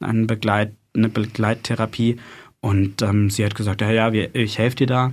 eine, 0.00 0.26
Begleit, 0.26 0.72
eine 0.94 1.08
Begleittherapie. 1.08 2.18
Und 2.60 3.02
ähm, 3.02 3.30
sie 3.30 3.44
hat 3.44 3.54
gesagt, 3.54 3.82
ja, 3.82 3.90
ja, 3.90 4.10
ich 4.10 4.58
helfe 4.58 4.76
dir 4.76 4.86
da. 4.86 5.12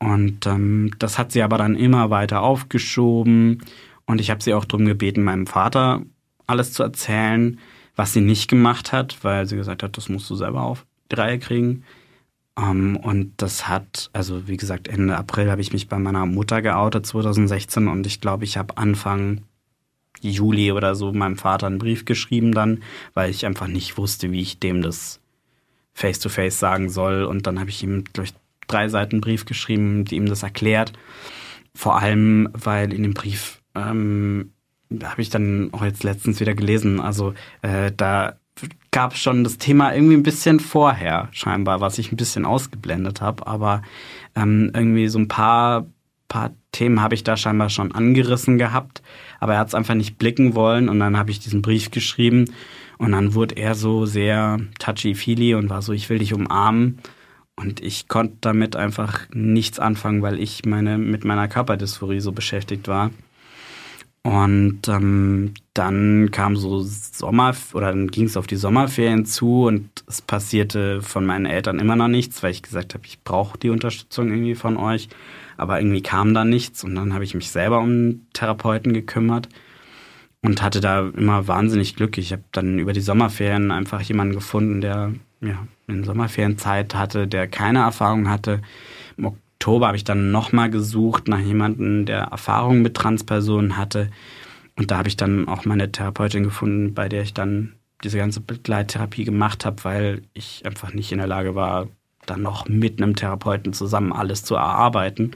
Und 0.00 0.46
ähm, 0.46 0.92
das 0.98 1.18
hat 1.18 1.30
sie 1.30 1.42
aber 1.42 1.58
dann 1.58 1.76
immer 1.76 2.10
weiter 2.10 2.40
aufgeschoben. 2.42 3.62
Und 4.06 4.20
ich 4.20 4.30
habe 4.30 4.42
sie 4.42 4.54
auch 4.54 4.64
darum 4.64 4.86
gebeten, 4.86 5.22
meinem 5.22 5.46
Vater 5.46 6.02
alles 6.46 6.72
zu 6.72 6.82
erzählen, 6.82 7.60
was 7.96 8.12
sie 8.12 8.22
nicht 8.22 8.48
gemacht 8.48 8.92
hat, 8.92 9.18
weil 9.22 9.46
sie 9.46 9.56
gesagt 9.56 9.82
hat, 9.82 9.96
das 9.96 10.08
musst 10.08 10.28
du 10.30 10.34
selber 10.34 10.62
auf 10.62 10.86
die 11.12 11.16
Reihe 11.16 11.38
kriegen. 11.38 11.84
Um, 12.56 12.64
ähm, 12.64 12.96
und 12.96 13.32
das 13.36 13.68
hat, 13.68 14.10
also 14.12 14.48
wie 14.48 14.56
gesagt, 14.56 14.88
Ende 14.88 15.16
April 15.16 15.50
habe 15.50 15.60
ich 15.60 15.72
mich 15.72 15.88
bei 15.88 15.98
meiner 15.98 16.26
Mutter 16.26 16.62
geoutet, 16.62 17.06
2016. 17.06 17.86
Und 17.86 18.06
ich 18.06 18.20
glaube, 18.20 18.44
ich 18.44 18.56
habe 18.56 18.76
Anfang 18.78 19.42
Juli 20.20 20.72
oder 20.72 20.94
so 20.94 21.12
meinem 21.12 21.36
Vater 21.36 21.66
einen 21.66 21.78
Brief 21.78 22.04
geschrieben 22.04 22.52
dann, 22.52 22.82
weil 23.14 23.30
ich 23.30 23.46
einfach 23.46 23.68
nicht 23.68 23.96
wusste, 23.96 24.32
wie 24.32 24.40
ich 24.40 24.58
dem 24.58 24.82
das 24.82 25.20
face-to-face 25.94 26.56
-face 26.56 26.58
sagen 26.58 26.90
soll. 26.90 27.24
Und 27.24 27.46
dann 27.46 27.60
habe 27.60 27.70
ich 27.70 27.82
ihm, 27.82 28.04
glaube 28.04 28.28
ich, 28.28 28.34
drei 28.70 28.88
Seiten 28.88 29.20
Brief 29.20 29.44
geschrieben, 29.44 30.04
die 30.04 30.16
ihm 30.16 30.26
das 30.26 30.42
erklärt. 30.42 30.92
Vor 31.74 31.98
allem, 31.98 32.48
weil 32.52 32.92
in 32.92 33.02
dem 33.02 33.14
Brief 33.14 33.60
ähm, 33.74 34.52
habe 35.02 35.22
ich 35.22 35.30
dann 35.30 35.70
auch 35.72 35.84
jetzt 35.84 36.02
letztens 36.02 36.40
wieder 36.40 36.54
gelesen. 36.54 37.00
Also 37.00 37.34
äh, 37.62 37.92
da 37.96 38.36
gab 38.90 39.14
es 39.14 39.20
schon 39.20 39.44
das 39.44 39.58
Thema 39.58 39.94
irgendwie 39.94 40.16
ein 40.16 40.22
bisschen 40.22 40.60
vorher, 40.60 41.28
scheinbar, 41.32 41.80
was 41.80 41.98
ich 41.98 42.10
ein 42.12 42.16
bisschen 42.16 42.44
ausgeblendet 42.44 43.20
habe. 43.20 43.46
Aber 43.46 43.82
ähm, 44.34 44.70
irgendwie 44.74 45.08
so 45.08 45.18
ein 45.18 45.28
paar, 45.28 45.86
paar 46.28 46.50
Themen 46.72 47.00
habe 47.00 47.14
ich 47.14 47.24
da 47.24 47.36
scheinbar 47.36 47.70
schon 47.70 47.92
angerissen 47.92 48.58
gehabt. 48.58 49.02
Aber 49.38 49.54
er 49.54 49.60
hat 49.60 49.68
es 49.68 49.74
einfach 49.74 49.94
nicht 49.94 50.18
blicken 50.18 50.54
wollen. 50.54 50.88
Und 50.88 50.98
dann 50.98 51.16
habe 51.16 51.30
ich 51.30 51.38
diesen 51.38 51.62
Brief 51.62 51.90
geschrieben. 51.90 52.46
Und 52.98 53.12
dann 53.12 53.34
wurde 53.34 53.56
er 53.56 53.74
so 53.74 54.06
sehr 54.06 54.60
touchy-feely 54.78 55.54
und 55.54 55.70
war 55.70 55.82
so, 55.82 55.92
ich 55.92 56.10
will 56.10 56.18
dich 56.18 56.34
umarmen. 56.34 56.98
Und 57.60 57.80
ich 57.80 58.08
konnte 58.08 58.36
damit 58.40 58.74
einfach 58.74 59.28
nichts 59.34 59.78
anfangen, 59.78 60.22
weil 60.22 60.40
ich 60.40 60.64
meine, 60.64 60.96
mit 60.96 61.24
meiner 61.24 61.46
Körperdysphorie 61.46 62.20
so 62.20 62.32
beschäftigt 62.32 62.88
war. 62.88 63.10
Und 64.22 64.88
ähm, 64.88 65.54
dann 65.74 66.30
kam 66.30 66.56
so 66.56 66.80
Sommer 66.82 67.54
oder 67.72 67.88
dann 67.88 68.08
ging 68.08 68.26
es 68.26 68.36
auf 68.36 68.46
die 68.46 68.56
Sommerferien 68.56 69.24
zu 69.24 69.64
und 69.64 69.88
es 70.06 70.20
passierte 70.20 71.00
von 71.00 71.24
meinen 71.24 71.46
Eltern 71.46 71.78
immer 71.78 71.96
noch 71.96 72.08
nichts, 72.08 72.42
weil 72.42 72.50
ich 72.50 72.62
gesagt 72.62 72.94
habe, 72.94 73.06
ich 73.06 73.22
brauche 73.24 73.58
die 73.58 73.70
Unterstützung 73.70 74.28
irgendwie 74.28 74.54
von 74.54 74.76
euch. 74.76 75.08
Aber 75.56 75.80
irgendwie 75.80 76.02
kam 76.02 76.32
da 76.32 76.44
nichts 76.44 76.84
und 76.84 76.94
dann 76.94 77.12
habe 77.12 77.24
ich 77.24 77.34
mich 77.34 77.50
selber 77.50 77.80
um 77.80 78.22
Therapeuten 78.32 78.94
gekümmert 78.94 79.48
und 80.42 80.62
hatte 80.62 80.80
da 80.80 81.08
immer 81.08 81.48
wahnsinnig 81.48 81.96
Glück. 81.96 82.16
Ich 82.16 82.32
habe 82.32 82.44
dann 82.52 82.78
über 82.78 82.94
die 82.94 83.02
Sommerferien 83.02 83.70
einfach 83.70 84.00
jemanden 84.00 84.34
gefunden, 84.34 84.80
der 84.80 85.12
ja, 85.42 85.66
in 85.90 86.04
Sommerferienzeit 86.04 86.94
hatte, 86.94 87.26
der 87.26 87.48
keine 87.48 87.80
Erfahrung 87.80 88.28
hatte. 88.28 88.62
Im 89.16 89.26
Oktober 89.26 89.88
habe 89.88 89.96
ich 89.96 90.04
dann 90.04 90.30
nochmal 90.30 90.70
gesucht 90.70 91.28
nach 91.28 91.40
jemandem, 91.40 92.06
der 92.06 92.22
Erfahrung 92.22 92.82
mit 92.82 92.94
Transpersonen 92.94 93.76
hatte. 93.76 94.10
Und 94.76 94.90
da 94.90 94.98
habe 94.98 95.08
ich 95.08 95.16
dann 95.16 95.48
auch 95.48 95.64
meine 95.64 95.92
Therapeutin 95.92 96.44
gefunden, 96.44 96.94
bei 96.94 97.08
der 97.08 97.22
ich 97.22 97.34
dann 97.34 97.74
diese 98.02 98.18
ganze 98.18 98.40
Begleittherapie 98.40 99.24
gemacht 99.24 99.66
habe, 99.66 99.84
weil 99.84 100.22
ich 100.32 100.64
einfach 100.64 100.94
nicht 100.94 101.12
in 101.12 101.18
der 101.18 101.26
Lage 101.26 101.54
war, 101.54 101.88
dann 102.26 102.42
noch 102.42 102.68
mit 102.68 103.02
einem 103.02 103.16
Therapeuten 103.16 103.72
zusammen 103.72 104.12
alles 104.12 104.44
zu 104.44 104.54
erarbeiten. 104.54 105.32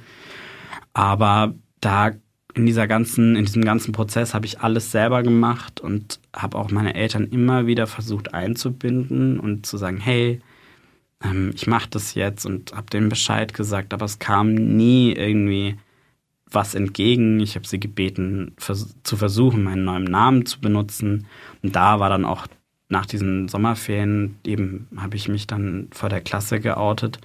Aber 0.94 1.54
da 1.80 2.12
in 2.54 2.66
dieser 2.66 2.87
ganzen, 2.87 3.37
in 3.37 3.44
diesem 3.44 3.64
ganzen 3.64 3.92
Prozess 3.92 4.32
habe 4.32 4.46
ich 4.46 4.61
alles 4.61 4.92
selber 4.92 5.23
gemacht 5.23 5.80
und 5.80 6.20
habe 6.32 6.56
auch 6.56 6.70
meine 6.70 6.94
Eltern 6.94 7.25
immer 7.25 7.66
wieder 7.66 7.87
versucht 7.87 8.32
einzubinden 8.32 9.40
und 9.40 9.66
zu 9.66 9.76
sagen, 9.76 9.99
hey, 9.99 10.40
ähm, 11.23 11.50
ich 11.54 11.66
mache 11.66 11.90
das 11.90 12.14
jetzt 12.14 12.46
und 12.46 12.73
habe 12.73 12.87
denen 12.90 13.08
Bescheid 13.08 13.54
gesagt, 13.54 13.92
aber 13.92 14.04
es 14.04 14.20
kam 14.20 14.54
nie 14.54 15.12
irgendwie 15.12 15.76
was 16.49 16.76
entgegen. 16.76 17.40
Ich 17.40 17.56
habe 17.56 17.66
sie 17.66 17.80
gebeten, 17.80 18.52
vers 18.56 18.94
zu 19.02 19.16
versuchen, 19.16 19.64
meinen 19.64 19.84
neuen 19.84 20.04
Namen 20.04 20.46
zu 20.46 20.61
benutzen. 20.61 21.26
Und 21.62 21.75
da 21.75 21.99
war 21.99 22.08
dann 22.08 22.25
auch 22.25 22.46
nach 22.88 23.06
diesen 23.06 23.49
Sommerferien 23.49 24.38
eben, 24.46 24.87
habe 24.96 25.16
ich 25.16 25.28
mich 25.28 25.49
dann 25.49 25.88
vor 25.90 26.08
der 26.08 26.20
Klasse 26.20 26.61
geoutet. 26.61 27.18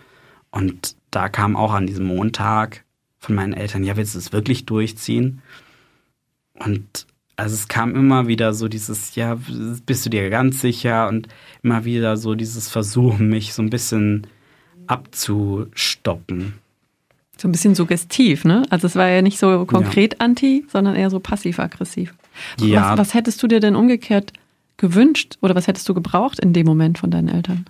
Und 0.49 0.95
da 1.11 1.29
kam 1.29 1.55
auch 1.55 1.73
an 1.73 1.85
diesem 1.85 2.07
Montag 2.07 2.83
von 3.19 3.35
meinen 3.35 3.53
Eltern, 3.53 3.83
ja, 3.83 3.97
willst 3.97 4.15
du 4.15 4.19
es 4.19 4.31
wirklich 4.31 4.65
durchziehen? 4.65 5.41
Und 6.53 7.05
also 7.35 7.55
es 7.55 7.67
kam 7.67 7.95
immer 7.95 8.27
wieder 8.27 8.53
so 8.53 8.67
dieses, 8.67 9.15
ja, 9.15 9.37
bist 9.85 10.05
du 10.05 10.09
dir 10.09 10.29
ganz 10.29 10.61
sicher? 10.61 11.07
Und 11.07 11.27
immer 11.63 11.85
wieder 11.85 12.17
so 12.17 12.35
dieses 12.35 12.69
Versuchen, 12.69 13.29
mich 13.29 13.53
so 13.53 13.61
ein 13.61 13.69
bisschen 13.69 14.27
abzustoppen. 14.87 16.55
So 17.37 17.47
ein 17.47 17.51
bisschen 17.53 17.75
suggestiv, 17.75 18.43
ne? 18.43 18.63
Also 18.69 18.87
es 18.87 18.95
war 18.95 19.07
ja 19.07 19.21
nicht 19.21 19.39
so 19.39 19.65
konkret 19.65 20.15
ja. 20.15 20.19
anti, 20.19 20.65
sondern 20.69 20.95
eher 20.95 21.09
so 21.09 21.19
passiv-aggressiv. 21.19 22.13
Ja. 22.59 22.91
Was, 22.91 22.97
was 22.97 23.13
hättest 23.13 23.41
du 23.41 23.47
dir 23.47 23.61
denn 23.61 23.75
umgekehrt 23.75 24.33
gewünscht 24.75 25.37
oder 25.41 25.55
was 25.55 25.67
hättest 25.67 25.87
du 25.87 25.93
gebraucht 25.93 26.39
in 26.39 26.53
dem 26.53 26.65
Moment 26.65 26.97
von 26.97 27.11
deinen 27.11 27.29
Eltern? 27.29 27.65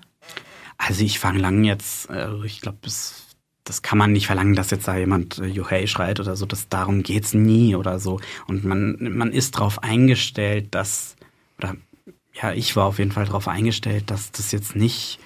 Also 0.78 1.04
ich 1.04 1.20
fange 1.20 1.40
lang 1.40 1.64
jetzt, 1.66 2.10
also 2.10 2.44
ich 2.44 2.62
glaube, 2.62 2.78
das, 2.82 3.28
das 3.70 3.84
kann 3.84 4.00
man 4.00 4.12
nicht 4.12 4.26
verlangen, 4.26 4.56
dass 4.56 4.72
jetzt 4.72 4.88
da 4.88 4.98
jemand 4.98 5.38
äh, 5.38 5.46
Juhei 5.46 5.86
schreit 5.86 6.20
oder 6.20 6.36
so. 6.36 6.48
Das, 6.48 6.70
darum 6.70 7.04
geht's 7.04 7.36
nie 7.36 7.76
oder 7.76 8.00
so. 8.00 8.20
Und 8.48 8.66
man, 8.66 8.98
man 9.00 9.32
ist 9.32 9.56
darauf 9.56 9.84
eingestellt, 9.84 10.70
dass, 10.72 11.16
oder 11.60 11.76
ja, 12.34 12.52
ich 12.52 12.76
war 12.76 12.86
auf 12.86 12.98
jeden 12.98 13.12
Fall 13.12 13.26
darauf 13.26 13.48
eingestellt, 13.48 14.10
dass 14.10 14.32
das 14.32 14.52
jetzt 14.52 14.76
nicht 14.76 15.20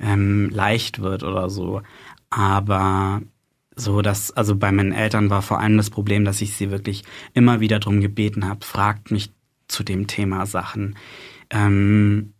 ähm, 0.00 0.50
leicht 0.50 1.00
wird 1.00 1.22
oder 1.22 1.48
so. 1.48 1.82
Aber 2.30 3.22
so 3.76 4.02
dass, 4.02 4.32
also 4.32 4.56
bei 4.56 4.72
meinen 4.72 4.92
Eltern 4.92 5.30
war 5.30 5.42
vor 5.42 5.60
allem 5.60 5.76
das 5.76 5.90
Problem, 5.90 6.24
dass 6.24 6.40
ich 6.40 6.54
sie 6.54 6.70
wirklich 6.72 7.04
immer 7.32 7.60
wieder 7.60 7.78
drum 7.78 8.00
gebeten 8.00 8.48
habe, 8.48 8.64
fragt 8.64 9.12
mich 9.12 9.32
zu 9.68 9.84
dem 9.84 10.08
Thema 10.08 10.46
Sachen. 10.46 10.96
Ähm, 11.50 12.33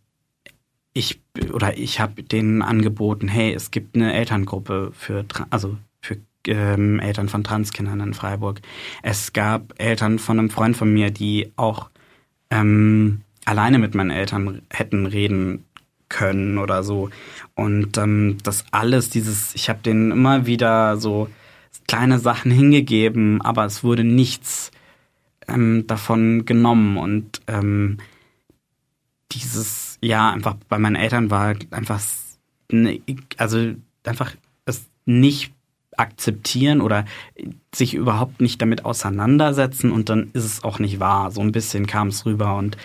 ich 0.95 1.19
oder 1.51 1.77
ich 1.77 1.99
habe 1.99 2.23
denen 2.23 2.61
angeboten, 2.61 3.27
hey, 3.27 3.53
es 3.53 3.69
gibt 3.69 3.95
eine 3.95 4.13
Elterngruppe 4.13 4.91
für 4.97 5.25
also 5.49 5.77
für 6.01 6.17
ähm, 6.47 6.99
Eltern 6.99 7.27
von 7.29 7.43
Transkindern 7.43 7.99
in 7.99 8.13
Freiburg. 8.13 8.61
Es 9.03 9.33
gab 9.33 9.73
Eltern 9.77 10.17
von 10.17 10.39
einem 10.39 10.49
Freund 10.49 10.77
von 10.77 10.91
mir, 10.91 11.11
die 11.11 11.51
auch 11.57 11.89
ähm, 12.49 13.21
alleine 13.43 13.77
mit 13.77 13.93
meinen 13.93 14.09
Eltern 14.09 14.61
hätten 14.71 15.05
reden 15.05 15.65
können 16.07 16.57
oder 16.57 16.81
so. 16.81 17.09
Und 17.55 17.97
ähm, 17.97 18.37
das 18.43 18.63
alles, 18.71 19.09
dieses, 19.09 19.53
ich 19.53 19.69
habe 19.69 19.79
denen 19.83 20.11
immer 20.11 20.45
wieder 20.45 20.95
so 20.95 21.27
kleine 21.89 22.19
Sachen 22.19 22.51
hingegeben, 22.51 23.41
aber 23.41 23.65
es 23.65 23.83
wurde 23.83 24.05
nichts 24.05 24.71
ähm, 25.49 25.87
davon 25.87 26.45
genommen. 26.45 26.97
Und 26.97 27.41
ähm, 27.47 27.97
dieses, 29.33 29.84
ja, 30.05 30.29
einfach 30.29 30.55
bei 30.69 30.77
meinen 30.77 30.95
Eltern 30.95 31.31
war 31.31 31.55
einfach, 31.71 32.01
ne, 32.71 33.01
also 33.37 33.73
einfach 34.03 34.35
es 34.65 34.85
nicht 35.05 35.51
akzeptieren 35.97 36.81
oder 36.81 37.05
sich 37.73 37.93
überhaupt 37.93 38.41
nicht 38.41 38.61
damit 38.61 38.85
auseinandersetzen 38.85 39.91
und 39.91 40.09
dann 40.09 40.29
ist 40.33 40.43
es 40.43 40.63
auch 40.63 40.77
nicht 40.77 40.99
wahr. 40.99 41.31
So 41.31 41.41
ein 41.41 41.51
bisschen 41.51 41.87
kam 41.87 42.09
es 42.09 42.25
rüber 42.25 42.55
und 42.55 42.77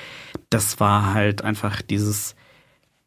das 0.48 0.80
war 0.80 1.12
halt 1.12 1.42
einfach 1.42 1.82
dieses, 1.82 2.36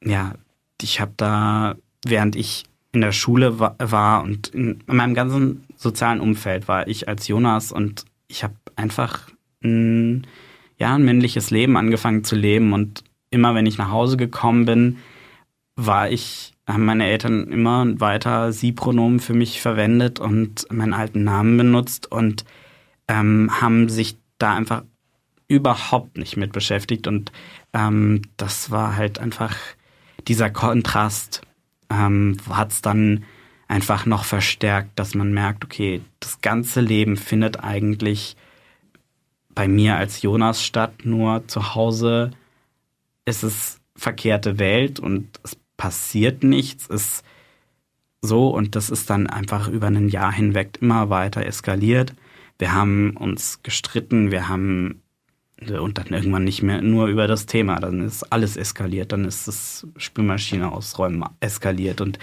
ja, 0.03 0.33
ich 0.81 0.99
habe 0.99 1.13
da, 1.17 1.75
während 2.05 2.35
ich 2.35 2.65
in 2.91 3.01
der 3.01 3.13
Schule 3.13 3.57
war 3.59 4.23
und 4.23 4.49
in 4.49 4.83
meinem 4.85 5.15
ganzen 5.15 5.63
sozialen 5.75 6.19
Umfeld 6.19 6.67
war 6.67 6.87
ich 6.87 7.07
als 7.07 7.27
Jonas 7.27 7.71
und 7.71 8.05
ich 8.27 8.43
habe 8.43 8.55
einfach 8.75 9.29
ein, 9.63 10.27
ja, 10.77 10.93
ein 10.93 11.05
männliches 11.05 11.49
Leben 11.49 11.77
angefangen 11.77 12.23
zu 12.23 12.35
leben 12.35 12.73
und 12.73 13.03
immer 13.33 13.55
wenn 13.55 13.65
ich 13.65 13.77
nach 13.77 13.91
Hause 13.91 14.15
gekommen 14.17 14.65
bin, 14.65 14.97
war 15.75 16.09
ich, 16.09 16.53
haben 16.67 16.85
meine 16.85 17.07
Eltern 17.07 17.47
immer 17.51 17.99
weiter 17.99 18.53
Sie-Pronomen 18.53 19.19
für 19.19 19.33
mich 19.33 19.59
verwendet 19.59 20.19
und 20.19 20.71
meinen 20.71 20.93
alten 20.93 21.23
Namen 21.23 21.57
benutzt 21.57 22.11
und 22.11 22.45
ähm, 23.07 23.49
haben 23.59 23.89
sich 23.89 24.17
da 24.37 24.55
einfach 24.55 24.83
überhaupt 25.47 26.17
nicht 26.17 26.37
mit 26.37 26.53
beschäftigt 26.53 27.07
und 27.07 27.31
ähm, 27.73 28.21
das 28.37 28.71
war 28.71 28.95
halt 28.95 29.19
einfach 29.19 29.55
dieser 30.27 30.49
Kontrast 30.49 31.41
ähm, 31.89 32.37
hat 32.49 32.71
es 32.71 32.81
dann 32.81 33.25
einfach 33.67 34.05
noch 34.05 34.23
verstärkt, 34.23 34.97
dass 34.99 35.15
man 35.15 35.33
merkt, 35.33 35.65
okay, 35.65 36.01
das 36.19 36.41
ganze 36.41 36.81
Leben 36.81 37.17
findet 37.17 37.63
eigentlich 37.63 38.35
bei 39.49 39.67
mir 39.67 39.97
als 39.97 40.21
Jonas 40.21 40.63
statt, 40.63 40.93
nur 41.03 41.47
zu 41.47 41.75
Hause 41.75 42.31
ist 43.25 43.43
es 43.43 43.79
verkehrte 43.95 44.59
Welt 44.59 44.99
und 44.99 45.39
es 45.43 45.57
passiert 45.77 46.43
nichts, 46.43 46.87
ist 46.87 47.23
so 48.21 48.49
und 48.49 48.75
das 48.75 48.89
ist 48.89 49.09
dann 49.09 49.27
einfach 49.27 49.67
über 49.67 49.87
ein 49.87 50.09
Jahr 50.09 50.31
hinweg 50.31 50.77
immer 50.81 51.09
weiter 51.09 51.45
eskaliert. 51.45 52.13
Wir 52.57 52.73
haben 52.73 53.17
uns 53.17 53.61
gestritten, 53.63 54.31
wir 54.31 54.47
haben 54.47 55.01
und 55.71 55.97
dann 55.97 56.07
irgendwann 56.07 56.43
nicht 56.43 56.61
mehr 56.61 56.81
nur 56.81 57.07
über 57.07 57.27
das 57.27 57.45
Thema. 57.45 57.79
Dann 57.79 58.01
ist 58.01 58.23
alles 58.31 58.57
eskaliert, 58.57 59.11
dann 59.11 59.25
ist 59.25 59.47
das 59.47 59.87
Spülmaschine 59.97 60.71
ausräumen 60.71 61.23
eskaliert 61.39 62.01
und 62.01 62.19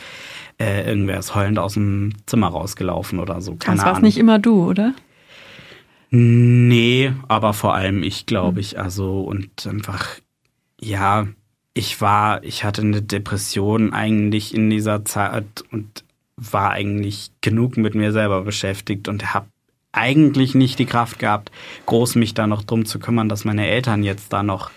äh, 0.59 0.87
irgendwer 0.87 1.19
ist 1.19 1.35
heulend 1.35 1.59
aus 1.59 1.75
dem 1.75 2.13
Zimmer 2.27 2.49
rausgelaufen 2.49 3.19
oder 3.19 3.41
so. 3.41 3.57
Keine 3.57 3.77
das 3.77 3.87
war 3.87 4.01
nicht 4.01 4.19
immer 4.19 4.39
du, 4.39 4.69
oder? 4.69 4.95
Nee, 6.11 7.13
aber 7.29 7.53
vor 7.53 7.75
allem 7.75 8.03
ich, 8.03 8.27
glaube 8.27 8.61
ich. 8.61 8.79
Also 8.79 9.23
und 9.23 9.67
einfach, 9.67 10.19
ja, 10.81 11.29
ich 11.75 12.01
war, 12.01 12.43
ich 12.43 12.65
hatte 12.65 12.83
eine 12.83 13.03
Depression 13.03 13.93
eigentlich 13.93 14.55
in 14.55 14.71
dieser 14.71 15.05
Zeit 15.05 15.65
und 15.71 16.05
war 16.37 16.71
eigentlich 16.71 17.31
genug 17.43 17.77
mit 17.77 17.95
mir 17.95 18.13
selber 18.13 18.43
beschäftigt 18.43 19.09
und 19.09 19.35
habe 19.35 19.47
eigentlich 19.93 20.55
nicht 20.55 20.79
die 20.79 20.87
Kraft 20.87 21.19
gehabt, 21.19 21.51
groß 21.87 22.15
mich 22.15 22.35
da 22.35 22.47
noch 22.47 22.63
drum 22.63 22.87
zu 22.87 22.99
kümmern, 22.99 23.29
dass 23.29 23.45
meine 23.45 23.69
Eltern 23.69 24.03
jetzt 24.03 24.33
da 24.33 24.43
noch, 24.43 24.71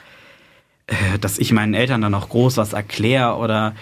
äh, 0.87 1.19
dass 1.19 1.39
ich 1.39 1.51
meinen 1.51 1.73
Eltern 1.73 2.01
da 2.01 2.09
noch 2.09 2.29
groß 2.29 2.57
was 2.57 2.73
erkläre 2.73 3.35
oder, 3.35 3.75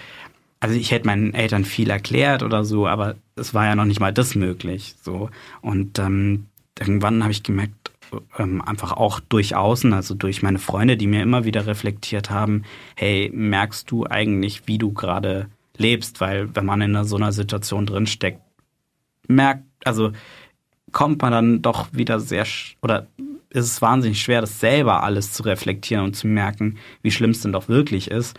also 0.60 0.76
ich 0.76 0.90
hätte 0.90 1.06
meinen 1.06 1.34
Eltern 1.34 1.64
viel 1.64 1.90
erklärt 1.90 2.42
oder 2.42 2.64
so, 2.64 2.86
aber 2.86 3.16
es 3.34 3.52
war 3.54 3.64
ja 3.64 3.74
noch 3.74 3.86
nicht 3.86 4.00
mal 4.00 4.12
das 4.12 4.34
möglich, 4.34 4.94
so. 5.02 5.30
Und 5.60 5.98
ähm, 5.98 6.46
irgendwann 6.78 7.22
habe 7.22 7.32
ich 7.32 7.42
gemerkt, 7.42 7.81
ähm, 8.38 8.62
einfach 8.62 8.92
auch 8.92 9.20
durch 9.20 9.54
außen, 9.54 9.92
also 9.92 10.14
durch 10.14 10.42
meine 10.42 10.58
Freunde, 10.58 10.96
die 10.96 11.06
mir 11.06 11.22
immer 11.22 11.44
wieder 11.44 11.66
reflektiert 11.66 12.30
haben, 12.30 12.64
hey, 12.96 13.30
merkst 13.32 13.90
du 13.90 14.06
eigentlich, 14.06 14.66
wie 14.66 14.78
du 14.78 14.92
gerade 14.92 15.48
lebst? 15.76 16.20
Weil 16.20 16.54
wenn 16.54 16.66
man 16.66 16.80
in 16.80 17.04
so 17.04 17.16
einer 17.16 17.32
Situation 17.32 17.86
drinsteckt, 17.86 18.40
merkt, 19.28 19.64
also 19.84 20.12
kommt 20.92 21.22
man 21.22 21.32
dann 21.32 21.62
doch 21.62 21.88
wieder 21.92 22.20
sehr, 22.20 22.46
oder 22.82 23.06
ist 23.50 23.64
es 23.66 23.82
wahnsinnig 23.82 24.20
schwer, 24.20 24.40
das 24.40 24.60
selber 24.60 25.02
alles 25.02 25.32
zu 25.32 25.42
reflektieren 25.42 26.04
und 26.04 26.14
zu 26.14 26.26
merken, 26.26 26.78
wie 27.02 27.10
schlimm 27.10 27.30
es 27.30 27.40
denn 27.40 27.52
doch 27.52 27.68
wirklich 27.68 28.10
ist. 28.10 28.38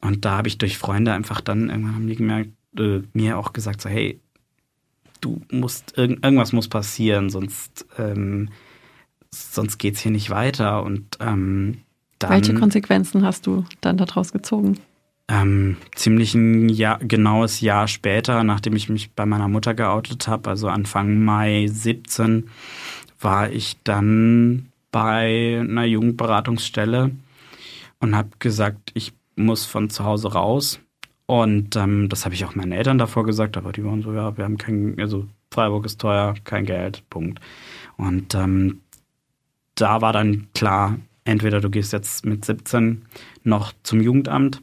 Und 0.00 0.24
da 0.24 0.36
habe 0.36 0.48
ich 0.48 0.58
durch 0.58 0.78
Freunde 0.78 1.12
einfach 1.12 1.40
dann 1.40 1.68
irgendwann 1.68 1.94
haben 1.94 2.06
die 2.06 2.16
gemerkt, 2.16 2.50
äh, 2.78 3.02
mir 3.12 3.38
auch 3.38 3.52
gesagt, 3.52 3.80
so, 3.80 3.88
hey, 3.88 4.20
du 5.20 5.42
musst, 5.50 5.98
irg 5.98 6.18
irgendwas 6.22 6.52
muss 6.52 6.68
passieren, 6.68 7.30
sonst, 7.30 7.86
ähm, 7.98 8.48
sonst 9.32 9.78
geht's 9.78 10.00
hier 10.00 10.12
nicht 10.12 10.30
weiter. 10.30 10.82
Und 10.82 11.18
ähm, 11.20 11.78
dann, 12.18 12.30
Welche 12.30 12.54
Konsequenzen 12.54 13.24
hast 13.24 13.46
du 13.46 13.64
dann 13.80 13.96
daraus 13.96 14.32
gezogen? 14.32 14.78
ähm, 15.30 15.76
ziemlich 15.94 16.34
ein 16.34 16.68
Jahr, 16.68 16.98
genaues 16.98 17.60
Jahr 17.60 17.86
später, 17.86 18.42
nachdem 18.42 18.74
ich 18.74 18.88
mich 18.88 19.12
bei 19.12 19.24
meiner 19.24 19.46
Mutter 19.46 19.74
geoutet 19.74 20.26
habe, 20.26 20.50
also 20.50 20.68
Anfang 20.68 21.24
Mai 21.24 21.68
17, 21.70 22.48
war 23.20 23.50
ich 23.50 23.76
dann 23.84 24.66
bei 24.90 25.60
einer 25.60 25.84
Jugendberatungsstelle 25.84 27.12
und 28.00 28.16
habe 28.16 28.30
gesagt, 28.40 28.90
ich 28.94 29.12
muss 29.36 29.64
von 29.66 29.88
zu 29.88 30.04
Hause 30.04 30.32
raus. 30.32 30.80
Und 31.26 31.76
ähm, 31.76 32.08
das 32.08 32.24
habe 32.24 32.34
ich 32.34 32.44
auch 32.44 32.56
meinen 32.56 32.72
Eltern 32.72 32.98
davor 32.98 33.24
gesagt, 33.24 33.56
aber 33.56 33.70
die 33.70 33.84
waren 33.84 34.02
so, 34.02 34.12
ja, 34.12 34.36
wir 34.36 34.42
haben 34.42 34.58
kein, 34.58 34.98
also 34.98 35.28
Freiburg 35.52 35.86
ist 35.86 36.00
teuer, 36.00 36.34
kein 36.42 36.64
Geld, 36.66 37.04
Punkt. 37.08 37.40
Und 37.96 38.34
ähm, 38.34 38.80
da 39.80 40.00
war 40.00 40.12
dann 40.12 40.48
klar, 40.54 40.98
entweder 41.24 41.60
du 41.60 41.70
gehst 41.70 41.92
jetzt 41.92 42.24
mit 42.24 42.44
17 42.44 43.02
noch 43.44 43.72
zum 43.82 44.00
Jugendamt 44.00 44.62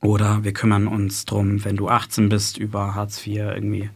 oder 0.00 0.42
wir 0.42 0.52
kümmern 0.52 0.88
uns 0.88 1.24
drum, 1.24 1.64
wenn 1.64 1.76
du 1.76 1.88
18 1.88 2.28
bist, 2.28 2.58
über 2.58 2.94
Hartz 2.94 3.24
IV 3.24 3.36
irgendwie. 3.36 3.90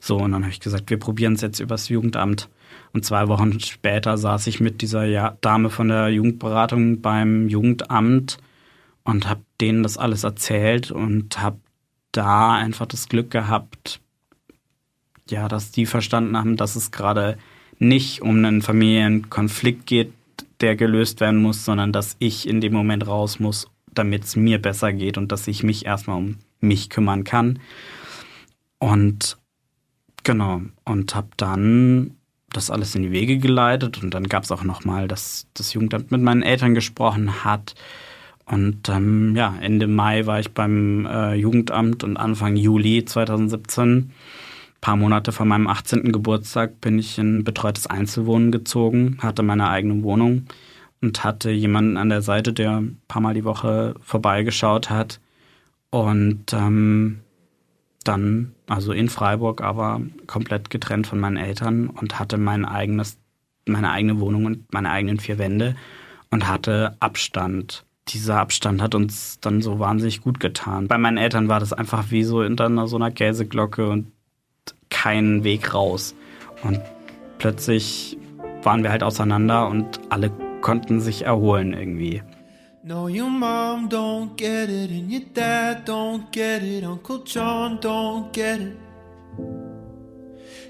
So, 0.00 0.16
und 0.16 0.32
dann 0.32 0.42
habe 0.42 0.52
ich 0.52 0.60
gesagt, 0.60 0.90
wir 0.90 0.98
probieren 0.98 1.32
es 1.32 1.40
jetzt 1.40 1.58
übers 1.58 1.88
Jugendamt. 1.88 2.48
Und 2.92 3.04
zwei 3.04 3.28
Wochen 3.28 3.58
später 3.60 4.18
saß 4.18 4.46
ich 4.46 4.60
mit 4.60 4.82
dieser 4.82 5.36
Dame 5.40 5.70
von 5.70 5.88
der 5.88 6.08
Jugendberatung 6.08 7.00
beim 7.00 7.48
Jugendamt 7.48 8.38
und 9.04 9.28
habe 9.28 9.40
denen 9.60 9.82
das 9.82 9.96
alles 9.96 10.24
erzählt 10.24 10.90
und 10.90 11.40
habe 11.40 11.58
da 12.12 12.54
einfach 12.54 12.86
das 12.86 13.08
Glück 13.08 13.30
gehabt, 13.30 14.00
ja, 15.30 15.48
dass 15.48 15.70
die 15.70 15.86
verstanden 15.86 16.36
haben, 16.36 16.56
dass 16.56 16.76
es 16.76 16.90
gerade 16.90 17.38
nicht 17.78 18.22
um 18.22 18.36
einen 18.36 18.62
Familienkonflikt 18.62 19.86
geht, 19.86 20.12
der 20.60 20.76
gelöst 20.76 21.20
werden 21.20 21.40
muss, 21.40 21.64
sondern 21.64 21.92
dass 21.92 22.16
ich 22.18 22.48
in 22.48 22.60
dem 22.60 22.72
Moment 22.72 23.06
raus 23.06 23.38
muss, 23.38 23.68
damit 23.92 24.24
es 24.24 24.36
mir 24.36 24.60
besser 24.60 24.92
geht 24.92 25.18
und 25.18 25.32
dass 25.32 25.46
ich 25.46 25.62
mich 25.62 25.86
erstmal 25.86 26.18
um 26.18 26.38
mich 26.60 26.90
kümmern 26.90 27.24
kann. 27.24 27.58
Und 28.78 29.38
genau, 30.24 30.62
und 30.84 31.14
habe 31.14 31.28
dann 31.36 32.16
das 32.50 32.70
alles 32.70 32.94
in 32.94 33.02
die 33.02 33.12
Wege 33.12 33.38
geleitet 33.38 34.02
und 34.02 34.14
dann 34.14 34.24
gab 34.24 34.44
es 34.44 34.52
auch 34.52 34.64
nochmal, 34.64 35.06
dass 35.06 35.46
das 35.54 35.74
Jugendamt 35.74 36.10
mit 36.10 36.22
meinen 36.22 36.42
Eltern 36.42 36.74
gesprochen 36.74 37.44
hat. 37.44 37.74
Und 38.46 38.88
ähm, 38.88 39.36
ja, 39.36 39.54
Ende 39.60 39.86
Mai 39.86 40.24
war 40.24 40.40
ich 40.40 40.52
beim 40.52 41.04
äh, 41.04 41.34
Jugendamt 41.34 42.02
und 42.04 42.16
Anfang 42.16 42.56
Juli 42.56 43.04
2017, 43.04 43.88
ein 43.88 44.12
paar 44.80 44.96
Monate 44.96 45.32
vor 45.32 45.46
meinem 45.46 45.66
18. 45.66 46.12
Geburtstag, 46.12 46.80
bin 46.80 46.98
ich 46.98 47.18
in 47.18 47.44
betreutes 47.44 47.86
Einzelwohnen 47.86 48.52
gezogen, 48.52 49.18
hatte 49.20 49.42
meine 49.42 49.68
eigene 49.68 50.02
Wohnung 50.02 50.46
und 51.00 51.24
hatte 51.24 51.50
jemanden 51.50 51.96
an 51.96 52.08
der 52.08 52.22
Seite, 52.22 52.52
der 52.52 52.78
ein 52.78 53.00
paar 53.08 53.22
Mal 53.22 53.34
die 53.34 53.44
Woche 53.44 53.94
vorbeigeschaut 54.00 54.90
hat. 54.90 55.20
Und 55.90 56.52
ähm, 56.52 57.20
dann, 58.04 58.52
also 58.66 58.92
in 58.92 59.08
Freiburg, 59.08 59.62
aber 59.62 60.00
komplett 60.26 60.70
getrennt 60.70 61.06
von 61.06 61.20
meinen 61.20 61.36
Eltern 61.36 61.88
und 61.88 62.18
hatte 62.18 62.38
mein 62.38 62.64
eigenes, 62.64 63.18
meine 63.66 63.90
eigene 63.90 64.20
Wohnung 64.20 64.46
und 64.46 64.72
meine 64.72 64.90
eigenen 64.90 65.20
vier 65.20 65.38
Wände 65.38 65.76
und 66.30 66.48
hatte 66.48 66.96
Abstand. 67.00 67.84
Dieser 68.08 68.40
Abstand 68.40 68.80
hat 68.80 68.94
uns 68.94 69.38
dann 69.40 69.60
so 69.60 69.78
wahnsinnig 69.78 70.22
gut 70.22 70.40
getan. 70.40 70.88
Bei 70.88 70.96
meinen 70.96 71.18
Eltern 71.18 71.48
war 71.48 71.60
das 71.60 71.72
einfach 71.72 72.10
wie 72.10 72.24
so 72.24 72.42
in 72.42 72.56
so 72.56 72.96
einer 72.96 73.10
Käseglocke 73.10 73.88
und 73.88 74.12
kein 74.90 75.44
Weg 75.44 75.74
raus. 75.74 76.14
Und 76.62 76.80
plötzlich 77.38 78.18
waren 78.62 78.82
wir 78.82 78.90
halt 78.90 79.02
auseinander 79.02 79.68
und 79.68 80.00
alle 80.08 80.30
konnten 80.60 81.00
sich 81.00 81.24
erholen 81.24 81.72
irgendwie. 81.72 82.22
No, 82.82 83.06
your 83.08 83.28
mom 83.28 83.88
don't 83.88 84.36
get 84.36 84.70
it, 84.70 84.90
and 84.90 85.10
your 85.12 85.20
dad 85.34 85.86
don't 85.86 86.30
get 86.32 86.62
it, 86.62 86.84
Uncle 86.84 87.22
John 87.24 87.78
don't 87.80 88.32
get 88.32 88.60
it. 88.60 88.76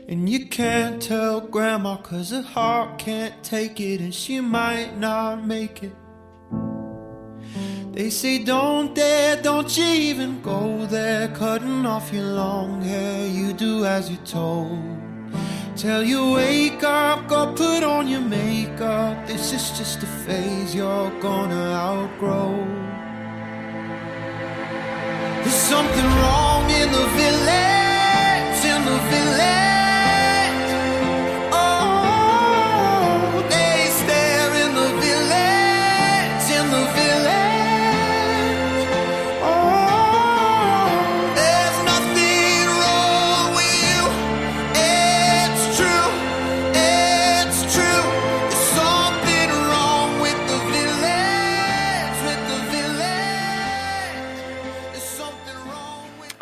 And 0.08 0.26
you 0.28 0.46
can't 0.46 1.02
tell 1.02 1.42
grandma 1.42 1.96
cause 1.96 2.30
her 2.30 2.42
heart 2.42 2.98
can't 2.98 3.34
take 3.42 3.78
it 3.78 4.00
and 4.00 4.14
she 4.14 4.40
might 4.40 4.98
not 4.98 5.46
make 5.46 5.82
it. 5.82 5.92
They 7.98 8.10
say 8.10 8.38
don't 8.38 8.94
dare, 8.94 9.42
don't 9.42 9.76
you 9.76 9.82
even 9.84 10.40
go 10.40 10.86
there, 10.86 11.26
cutting 11.34 11.84
off 11.84 12.12
your 12.12 12.26
long 12.26 12.80
hair, 12.80 13.26
you 13.26 13.52
do 13.52 13.84
as 13.84 14.08
you're 14.08 14.24
told. 14.24 14.78
Till 15.74 16.04
you 16.04 16.34
wake 16.34 16.84
up, 16.84 17.26
go 17.26 17.52
put 17.54 17.82
on 17.82 18.06
your 18.06 18.20
makeup. 18.20 19.26
This 19.26 19.52
is 19.52 19.76
just 19.76 20.00
a 20.04 20.06
phase 20.06 20.76
you're 20.76 21.10
gonna 21.20 21.72
outgrow. 21.72 22.54
There's 25.42 25.62
something 25.74 26.08
wrong 26.20 26.70
in 26.70 26.92
the 26.92 27.06
village, 27.18 28.64
in 28.74 28.80
the 28.84 28.98
village. 29.10 29.67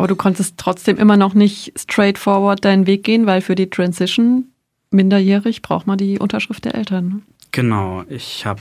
Aber 0.07 0.15
du 0.15 0.23
konntest 0.23 0.55
trotzdem 0.57 0.99
immer 0.99 1.17
noch 1.17 1.35
nicht 1.35 1.73
straightforward 1.77 2.65
deinen 2.65 2.87
Weg 2.87 3.03
gehen, 3.03 3.27
weil 3.27 3.41
für 3.41 3.57
die 3.57 3.69
Transition 3.69 4.45
minderjährig 4.93 5.63
braucht 5.63 5.89
man 5.89 5.99
die 5.99 6.21
Unterschrift 6.21 6.65
der 6.65 6.77
Eltern. 6.77 7.09
Ne? 7.09 7.23
Genau, 7.51 8.05
ich 8.09 8.47
habe 8.47 8.61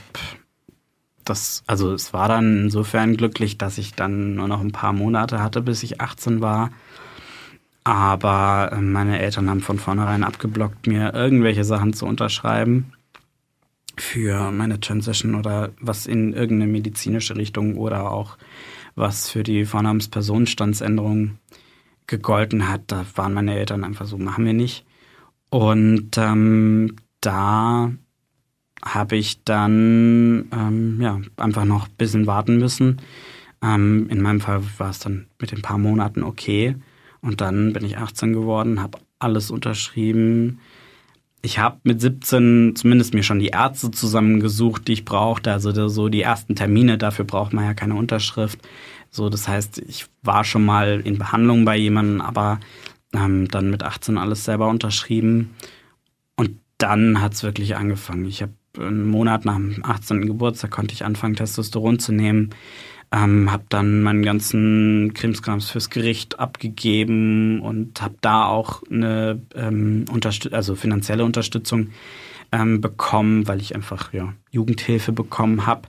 das, 1.24 1.62
also 1.68 1.92
es 1.92 2.12
war 2.12 2.26
dann 2.26 2.62
insofern 2.64 3.16
glücklich, 3.16 3.58
dass 3.58 3.78
ich 3.78 3.94
dann 3.94 4.34
nur 4.34 4.48
noch 4.48 4.60
ein 4.60 4.72
paar 4.72 4.92
Monate 4.92 5.40
hatte, 5.40 5.62
bis 5.62 5.84
ich 5.84 6.00
18 6.00 6.40
war. 6.40 6.70
Aber 7.84 8.72
äh, 8.72 8.80
meine 8.80 9.20
Eltern 9.20 9.48
haben 9.48 9.60
von 9.60 9.78
vornherein 9.78 10.24
abgeblockt, 10.24 10.88
mir 10.88 11.14
irgendwelche 11.14 11.62
Sachen 11.62 11.92
zu 11.92 12.06
unterschreiben 12.06 12.92
für 13.96 14.50
meine 14.50 14.80
Transition 14.80 15.36
oder 15.36 15.70
was 15.78 16.06
in 16.06 16.32
irgendeine 16.32 16.72
medizinische 16.72 17.36
Richtung 17.36 17.76
oder 17.76 18.10
auch 18.10 18.36
was 18.96 19.30
für 19.30 19.42
die 19.42 19.64
Vornamenspersonenstandsänderung 19.64 21.38
gegolten 22.06 22.68
hat. 22.68 22.82
Da 22.88 23.04
waren 23.14 23.34
meine 23.34 23.56
Eltern 23.56 23.84
einfach 23.84 24.06
so, 24.06 24.18
machen 24.18 24.44
wir 24.44 24.54
nicht. 24.54 24.84
Und 25.50 26.18
ähm, 26.18 26.96
da 27.20 27.92
habe 28.84 29.16
ich 29.16 29.42
dann 29.44 30.48
ähm, 30.52 31.00
ja, 31.00 31.20
einfach 31.36 31.64
noch 31.64 31.88
ein 31.88 31.94
bisschen 31.96 32.26
warten 32.26 32.58
müssen. 32.58 33.00
Ähm, 33.62 34.08
in 34.10 34.20
meinem 34.22 34.40
Fall 34.40 34.62
war 34.78 34.90
es 34.90 34.98
dann 34.98 35.26
mit 35.40 35.52
ein 35.52 35.62
paar 35.62 35.78
Monaten 35.78 36.22
okay. 36.22 36.76
Und 37.20 37.40
dann 37.40 37.72
bin 37.72 37.84
ich 37.84 37.98
18 37.98 38.32
geworden, 38.32 38.82
habe 38.82 38.98
alles 39.18 39.50
unterschrieben, 39.50 40.60
ich 41.46 41.60
habe 41.60 41.78
mit 41.84 42.00
17 42.00 42.74
zumindest 42.74 43.14
mir 43.14 43.22
schon 43.22 43.38
die 43.38 43.48
Ärzte 43.48 43.92
zusammengesucht, 43.92 44.88
die 44.88 44.94
ich 44.94 45.04
brauchte. 45.04 45.52
Also 45.52 45.88
so 45.88 46.08
die 46.08 46.22
ersten 46.22 46.56
Termine, 46.56 46.98
dafür 46.98 47.24
braucht 47.24 47.52
man 47.52 47.64
ja 47.64 47.72
keine 47.72 47.94
Unterschrift. 47.94 48.58
So, 49.10 49.28
das 49.28 49.46
heißt, 49.46 49.78
ich 49.78 50.06
war 50.22 50.42
schon 50.42 50.64
mal 50.64 51.00
in 51.04 51.18
Behandlung 51.18 51.64
bei 51.64 51.76
jemandem, 51.76 52.20
aber 52.20 52.58
ähm, 53.14 53.46
dann 53.46 53.70
mit 53.70 53.84
18 53.84 54.18
alles 54.18 54.44
selber 54.44 54.68
unterschrieben. 54.68 55.54
Und 56.34 56.58
dann 56.78 57.22
hat 57.22 57.34
es 57.34 57.44
wirklich 57.44 57.76
angefangen. 57.76 58.24
Ich 58.24 58.42
habe 58.42 58.52
einen 58.76 59.06
Monat 59.06 59.44
nach 59.44 59.54
dem 59.54 59.84
18. 59.84 60.26
Geburtstag 60.26 60.72
konnte 60.72 60.94
ich 60.94 61.04
anfangen, 61.04 61.36
Testosteron 61.36 62.00
zu 62.00 62.10
nehmen. 62.10 62.50
Ähm, 63.16 63.50
habe 63.50 63.64
dann 63.70 64.02
meinen 64.02 64.22
ganzen 64.22 65.14
Krimskrams 65.14 65.70
fürs 65.70 65.88
Gericht 65.88 66.38
abgegeben 66.38 67.60
und 67.60 68.02
habe 68.02 68.16
da 68.20 68.44
auch 68.46 68.82
eine 68.90 69.40
ähm, 69.54 70.04
also 70.50 70.74
finanzielle 70.74 71.24
Unterstützung 71.24 71.88
ähm, 72.52 72.82
bekommen, 72.82 73.48
weil 73.48 73.60
ich 73.60 73.74
einfach 73.74 74.12
ja, 74.12 74.34
Jugendhilfe 74.50 75.12
bekommen 75.12 75.66
habe. 75.66 75.82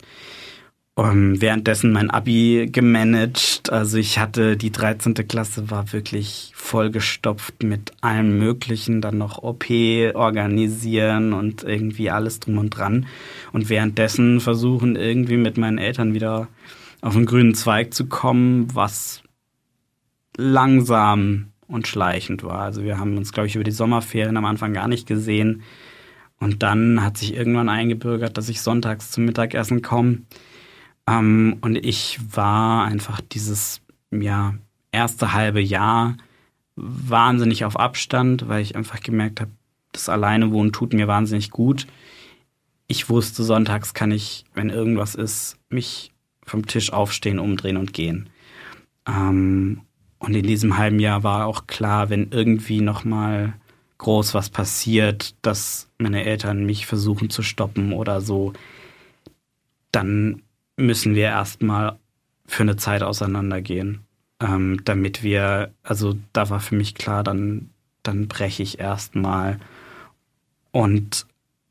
Um, 0.95 1.39
währenddessen 1.39 1.91
mein 1.91 2.09
Abi 2.09 2.69
gemanagt. 2.71 3.71
Also 3.71 3.97
ich 3.97 4.17
hatte 4.17 4.57
die 4.57 4.71
13. 4.71 5.13
Klasse 5.27 5.69
war 5.69 5.93
wirklich 5.93 6.51
vollgestopft 6.55 7.61
mit 7.61 7.91
allem 8.01 8.39
Möglichen, 8.39 8.99
dann 8.99 9.19
noch 9.19 9.43
OP 9.43 9.65
organisieren 10.15 11.33
und 11.33 11.63
irgendwie 11.63 12.09
alles 12.09 12.39
drum 12.39 12.57
und 12.57 12.71
dran. 12.71 13.05
Und 13.53 13.69
währenddessen 13.69 14.39
versuchen 14.39 14.95
irgendwie 14.95 15.37
mit 15.37 15.57
meinen 15.57 15.77
Eltern 15.77 16.15
wieder 16.15 16.47
auf 17.01 17.15
einen 17.15 17.25
grünen 17.25 17.55
Zweig 17.55 17.93
zu 17.93 18.07
kommen, 18.07 18.73
was 18.73 19.21
langsam 20.35 21.51
und 21.67 21.87
schleichend 21.87 22.43
war. 22.43 22.61
Also 22.61 22.83
wir 22.83 22.97
haben 22.97 23.17
uns, 23.17 23.31
glaube 23.31 23.47
ich, 23.47 23.55
über 23.55 23.63
die 23.63 23.71
Sommerferien 23.71 24.37
am 24.37 24.45
Anfang 24.45 24.73
gar 24.73 24.87
nicht 24.87 25.07
gesehen. 25.07 25.63
Und 26.39 26.63
dann 26.63 27.03
hat 27.03 27.17
sich 27.17 27.33
irgendwann 27.33 27.69
eingebürgert, 27.69 28.37
dass 28.37 28.49
ich 28.49 28.61
sonntags 28.61 29.11
zum 29.11 29.25
Mittagessen 29.25 29.81
komme. 29.81 30.19
Ähm, 31.07 31.57
und 31.61 31.75
ich 31.75 32.19
war 32.31 32.85
einfach 32.85 33.21
dieses 33.21 33.81
ja, 34.11 34.53
erste 34.91 35.33
halbe 35.33 35.61
Jahr 35.61 36.15
wahnsinnig 36.75 37.65
auf 37.65 37.79
Abstand, 37.79 38.47
weil 38.47 38.61
ich 38.61 38.75
einfach 38.75 39.01
gemerkt 39.01 39.41
habe, 39.41 39.51
das 39.91 40.09
Alleinewohnen 40.09 40.71
tut 40.71 40.93
mir 40.93 41.07
wahnsinnig 41.07 41.49
gut. 41.49 41.87
Ich 42.87 43.09
wusste, 43.09 43.43
sonntags 43.43 43.93
kann 43.93 44.11
ich, 44.11 44.45
wenn 44.53 44.69
irgendwas 44.69 45.15
ist, 45.15 45.57
mich 45.69 46.11
vom 46.47 46.65
Tisch 46.65 46.91
aufstehen, 46.91 47.37
umdrehen 47.37 47.77
und 47.77 47.93
gehen. 47.93 48.29
Ähm, 49.07 49.81
und 50.19 50.33
in 50.33 50.47
diesem 50.47 50.77
halben 50.77 50.99
Jahr 50.99 51.23
war 51.23 51.45
auch 51.45 51.67
klar, 51.67 52.09
wenn 52.09 52.31
irgendwie 52.31 52.81
nochmal 52.81 53.53
groß 53.99 54.33
was 54.33 54.49
passiert, 54.49 55.35
dass 55.41 55.89
meine 55.99 56.23
Eltern 56.23 56.65
mich 56.65 56.85
versuchen 56.85 57.29
zu 57.29 57.43
stoppen 57.43 57.93
oder 57.93 58.21
so, 58.21 58.53
dann 59.91 60.41
müssen 60.75 61.15
wir 61.15 61.25
erstmal 61.25 61.97
für 62.45 62.63
eine 62.63 62.77
Zeit 62.77 63.03
auseinandergehen. 63.03 64.01
Ähm, 64.39 64.81
damit 64.85 65.23
wir, 65.23 65.71
also 65.83 66.15
da 66.33 66.49
war 66.49 66.59
für 66.59 66.75
mich 66.75 66.95
klar, 66.95 67.23
dann, 67.23 67.69
dann 68.03 68.27
breche 68.27 68.61
ich 68.63 68.79
erstmal 68.79 69.59
und 70.71 71.25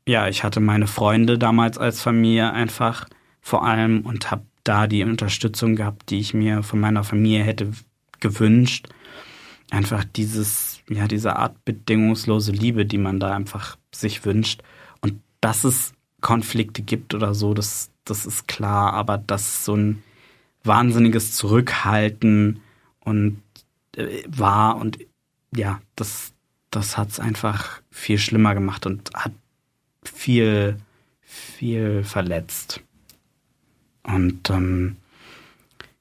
ja, 0.05 0.27
ich 0.27 0.43
hatte 0.43 0.59
meine 0.59 0.87
Freunde 0.87 1.37
damals 1.37 1.77
als 1.77 2.01
Familie 2.01 2.51
einfach 2.51 3.07
vor 3.41 3.65
allem 3.65 4.01
und 4.01 4.31
habe 4.31 4.43
da 4.67 4.87
die 4.87 5.03
Unterstützung 5.03 5.75
gehabt, 5.75 6.09
die 6.09 6.19
ich 6.19 6.33
mir 6.33 6.63
von 6.63 6.79
meiner 6.79 7.03
Familie 7.03 7.43
hätte 7.43 7.71
gewünscht. 8.19 8.87
Einfach 9.69 10.03
dieses, 10.03 10.81
ja, 10.89 11.07
diese 11.07 11.35
Art 11.35 11.63
bedingungslose 11.65 12.51
Liebe, 12.51 12.85
die 12.85 12.97
man 12.97 13.19
da 13.19 13.35
einfach 13.35 13.77
sich 13.93 14.25
wünscht. 14.25 14.61
Und 15.01 15.21
dass 15.41 15.63
es 15.63 15.93
Konflikte 16.21 16.81
gibt 16.81 17.13
oder 17.13 17.33
so, 17.33 17.53
das, 17.53 17.91
das 18.05 18.25
ist 18.25 18.47
klar, 18.47 18.93
aber 18.93 19.17
dass 19.17 19.65
so 19.65 19.75
ein 19.75 20.03
wahnsinniges 20.63 21.33
Zurückhalten 21.33 22.61
und 23.01 23.41
äh, 23.95 24.23
war 24.27 24.77
und 24.77 24.99
ja, 25.55 25.81
das, 25.95 26.33
das 26.71 26.97
hat 26.97 27.09
es 27.09 27.19
einfach 27.19 27.81
viel 27.89 28.17
schlimmer 28.17 28.53
gemacht 28.53 28.85
und 28.85 29.11
hat 29.13 29.31
viel, 30.03 30.77
viel 31.21 32.03
verletzt. 32.03 32.81
Und 34.07 34.49
ähm, 34.49 34.95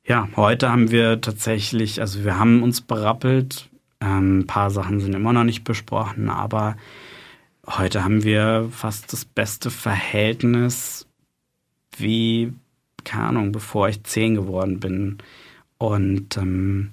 ja, 0.04 0.28
heute 0.36 0.70
haben 0.70 0.90
wir 0.90 1.20
tatsächlich, 1.20 2.00
also 2.00 2.24
wir 2.24 2.38
haben 2.38 2.62
uns 2.62 2.80
berappelt. 2.80 3.68
Ähm, 4.00 4.40
ein 4.40 4.46
paar 4.46 4.70
Sachen 4.70 5.00
sind 5.00 5.14
immer 5.14 5.32
noch 5.32 5.44
nicht 5.44 5.64
besprochen, 5.64 6.30
aber 6.30 6.76
heute 7.66 8.04
haben 8.04 8.22
wir 8.22 8.68
fast 8.70 9.12
das 9.12 9.24
beste 9.24 9.70
Verhältnis 9.70 11.06
wie, 11.96 12.52
keine 13.04 13.24
Ahnung, 13.24 13.52
bevor 13.52 13.88
ich 13.88 14.04
zehn 14.04 14.36
geworden 14.36 14.78
bin. 14.78 15.18
Und 15.78 16.36
ähm, 16.36 16.92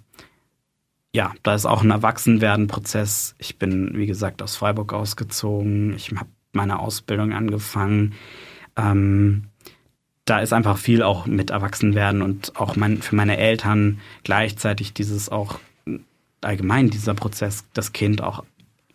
ja, 1.13 1.33
da 1.43 1.53
ist 1.53 1.67
auch 1.67 1.83
ein 1.83 1.91
Erwachsenwerden-Prozess. 1.91 3.35
Ich 3.37 3.59
bin, 3.59 3.91
wie 3.95 4.07
gesagt, 4.07 4.41
aus 4.41 4.55
Freiburg 4.55 4.93
ausgezogen. 4.93 5.93
Ich 5.95 6.11
habe 6.11 6.29
meine 6.53 6.79
Ausbildung 6.79 7.33
angefangen. 7.33 8.13
Ähm, 8.75 9.43
da 10.25 10.39
ist 10.39 10.53
einfach 10.53 10.77
viel 10.77 11.03
auch 11.03 11.25
mit 11.25 11.49
Erwachsenwerden 11.49 12.21
und 12.21 12.55
auch 12.55 12.75
mein, 12.75 13.01
für 13.01 13.15
meine 13.15 13.37
Eltern 13.37 13.99
gleichzeitig 14.23 14.93
dieses 14.93 15.29
auch 15.29 15.59
allgemein 16.41 16.89
dieser 16.89 17.13
Prozess, 17.13 17.65
das 17.73 17.93
Kind 17.93 18.21
auch 18.21 18.43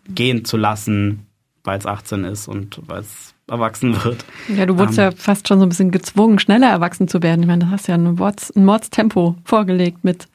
gehen 0.07 0.45
zu 0.45 0.57
lassen, 0.57 1.27
weil 1.63 1.77
es 1.77 1.85
18 1.85 2.23
ist 2.23 2.47
und 2.47 2.81
weil 2.87 3.01
es 3.01 3.33
erwachsen 3.47 4.03
wird. 4.03 4.25
Ja, 4.55 4.65
du 4.65 4.77
wurdest 4.77 4.97
ähm, 4.97 5.05
ja 5.05 5.11
fast 5.11 5.47
schon 5.47 5.59
so 5.59 5.65
ein 5.65 5.69
bisschen 5.69 5.91
gezwungen, 5.91 6.39
schneller 6.39 6.69
erwachsen 6.69 7.07
zu 7.07 7.21
werden. 7.21 7.41
Ich 7.41 7.47
meine, 7.47 7.65
du 7.65 7.71
hast 7.71 7.87
ja 7.87 7.95
ein, 7.95 8.15
Mords, 8.15 8.55
ein 8.55 8.65
Mordstempo 8.65 9.35
vorgelegt 9.43 10.03
mit, 10.03 10.27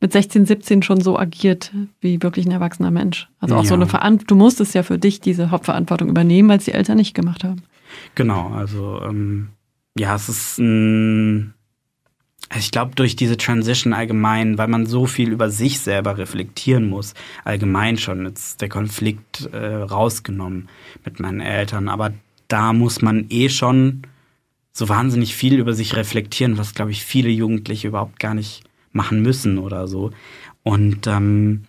mit 0.00 0.12
16, 0.12 0.46
17 0.46 0.82
schon 0.82 1.00
so 1.00 1.18
agiert 1.18 1.72
wie 2.00 2.22
wirklich 2.22 2.46
ein 2.46 2.52
erwachsener 2.52 2.90
Mensch. 2.90 3.28
Also 3.40 3.56
auch 3.56 3.62
ja. 3.62 3.68
so 3.68 3.74
eine 3.74 3.86
Verantwortung. 3.86 4.38
Du 4.38 4.44
musstest 4.44 4.74
ja 4.74 4.82
für 4.82 4.98
dich 4.98 5.20
diese 5.20 5.50
Hauptverantwortung 5.50 6.08
übernehmen, 6.08 6.48
weil 6.48 6.58
es 6.58 6.64
die 6.64 6.72
Eltern 6.72 6.96
nicht 6.96 7.14
gemacht 7.14 7.44
haben. 7.44 7.62
Genau, 8.14 8.48
also 8.48 9.00
ähm, 9.02 9.48
ja, 9.98 10.14
es 10.14 10.28
ist 10.28 10.58
ein, 10.58 11.54
ich 12.56 12.70
glaube, 12.70 12.94
durch 12.94 13.16
diese 13.16 13.36
Transition 13.36 13.92
allgemein, 13.92 14.58
weil 14.58 14.68
man 14.68 14.86
so 14.86 15.06
viel 15.06 15.30
über 15.30 15.50
sich 15.50 15.80
selber 15.80 16.18
reflektieren 16.18 16.88
muss, 16.88 17.14
allgemein 17.44 17.98
schon, 17.98 18.26
jetzt 18.26 18.60
der 18.60 18.68
Konflikt 18.68 19.48
äh, 19.52 19.74
rausgenommen 19.74 20.68
mit 21.04 21.20
meinen 21.20 21.40
Eltern, 21.40 21.88
aber 21.88 22.12
da 22.48 22.72
muss 22.72 23.00
man 23.02 23.26
eh 23.30 23.48
schon 23.48 24.02
so 24.72 24.88
wahnsinnig 24.88 25.34
viel 25.34 25.58
über 25.58 25.74
sich 25.74 25.96
reflektieren, 25.96 26.58
was, 26.58 26.74
glaube 26.74 26.90
ich, 26.90 27.04
viele 27.04 27.28
Jugendliche 27.28 27.88
überhaupt 27.88 28.18
gar 28.18 28.34
nicht 28.34 28.64
machen 28.92 29.22
müssen 29.22 29.58
oder 29.58 29.86
so. 29.86 30.10
Und 30.62 31.06
ähm, 31.06 31.64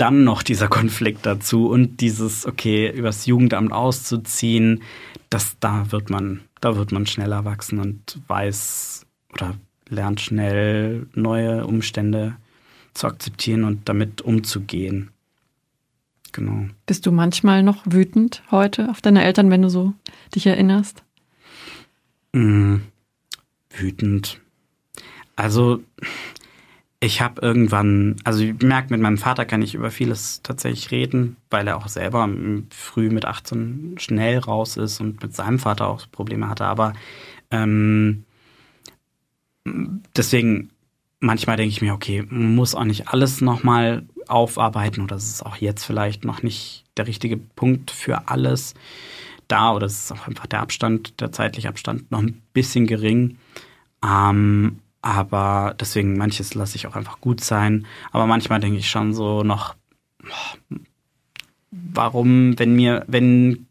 dann 0.00 0.24
noch 0.24 0.42
dieser 0.42 0.68
Konflikt 0.68 1.26
dazu 1.26 1.68
und 1.68 2.00
dieses, 2.00 2.46
okay, 2.46 2.90
übers 2.90 3.26
Jugendamt 3.26 3.72
auszuziehen, 3.72 4.82
das, 5.28 5.58
da 5.60 5.92
wird 5.92 6.08
man, 6.08 6.40
da 6.60 6.76
wird 6.76 6.90
man 6.90 7.06
schnell 7.06 7.32
erwachsen 7.32 7.78
und 7.78 8.18
weiß 8.26 9.04
oder 9.34 9.54
lernt 9.88 10.20
schnell 10.20 11.06
neue 11.14 11.66
Umstände 11.66 12.36
zu 12.94 13.06
akzeptieren 13.06 13.64
und 13.64 13.88
damit 13.88 14.22
umzugehen. 14.22 15.10
Genau. 16.32 16.68
Bist 16.86 17.06
du 17.06 17.12
manchmal 17.12 17.62
noch 17.62 17.82
wütend 17.84 18.42
heute 18.50 18.88
auf 18.88 19.02
deine 19.02 19.22
Eltern, 19.22 19.50
wenn 19.50 19.62
du 19.62 19.68
so 19.68 19.92
dich 20.34 20.46
erinnerst? 20.46 21.02
Mm, 22.32 22.76
wütend. 23.70 24.40
Also 25.36 25.82
ich 27.02 27.22
habe 27.22 27.40
irgendwann, 27.40 28.16
also 28.24 28.44
ich 28.44 28.60
merke, 28.60 28.90
mit 28.90 29.00
meinem 29.00 29.16
Vater 29.16 29.46
kann 29.46 29.62
ich 29.62 29.74
über 29.74 29.90
vieles 29.90 30.42
tatsächlich 30.42 30.90
reden, 30.90 31.36
weil 31.48 31.66
er 31.66 31.78
auch 31.78 31.88
selber 31.88 32.28
früh 32.70 33.08
mit 33.08 33.24
18 33.24 33.96
schnell 33.98 34.38
raus 34.38 34.76
ist 34.76 35.00
und 35.00 35.22
mit 35.22 35.34
seinem 35.34 35.58
Vater 35.58 35.88
auch 35.88 36.06
Probleme 36.12 36.48
hatte. 36.48 36.66
Aber 36.66 36.92
ähm, 37.50 38.24
deswegen, 40.14 40.70
manchmal 41.20 41.56
denke 41.56 41.70
ich 41.70 41.80
mir, 41.80 41.94
okay, 41.94 42.26
man 42.28 42.54
muss 42.54 42.74
auch 42.74 42.84
nicht 42.84 43.08
alles 43.08 43.40
nochmal 43.40 44.04
aufarbeiten 44.28 45.00
oder 45.00 45.16
es 45.16 45.28
ist 45.30 45.46
auch 45.46 45.56
jetzt 45.56 45.84
vielleicht 45.84 46.26
noch 46.26 46.42
nicht 46.42 46.84
der 46.98 47.06
richtige 47.06 47.38
Punkt 47.38 47.90
für 47.90 48.28
alles 48.28 48.74
da 49.48 49.72
oder 49.72 49.86
es 49.86 50.04
ist 50.04 50.12
auch 50.12 50.28
einfach 50.28 50.46
der 50.46 50.60
Abstand, 50.60 51.18
der 51.22 51.32
zeitliche 51.32 51.70
Abstand 51.70 52.10
noch 52.10 52.20
ein 52.20 52.42
bisschen 52.52 52.86
gering. 52.86 53.38
Ähm, 54.04 54.80
aber 55.02 55.74
deswegen, 55.80 56.16
manches 56.16 56.54
lasse 56.54 56.76
ich 56.76 56.86
auch 56.86 56.96
einfach 56.96 57.20
gut 57.20 57.42
sein. 57.42 57.86
Aber 58.12 58.26
manchmal 58.26 58.60
denke 58.60 58.78
ich 58.78 58.90
schon 58.90 59.14
so 59.14 59.42
noch, 59.42 59.74
warum, 61.70 62.58
wenn 62.58 62.74
mir, 62.74 63.04
wenn 63.06 63.66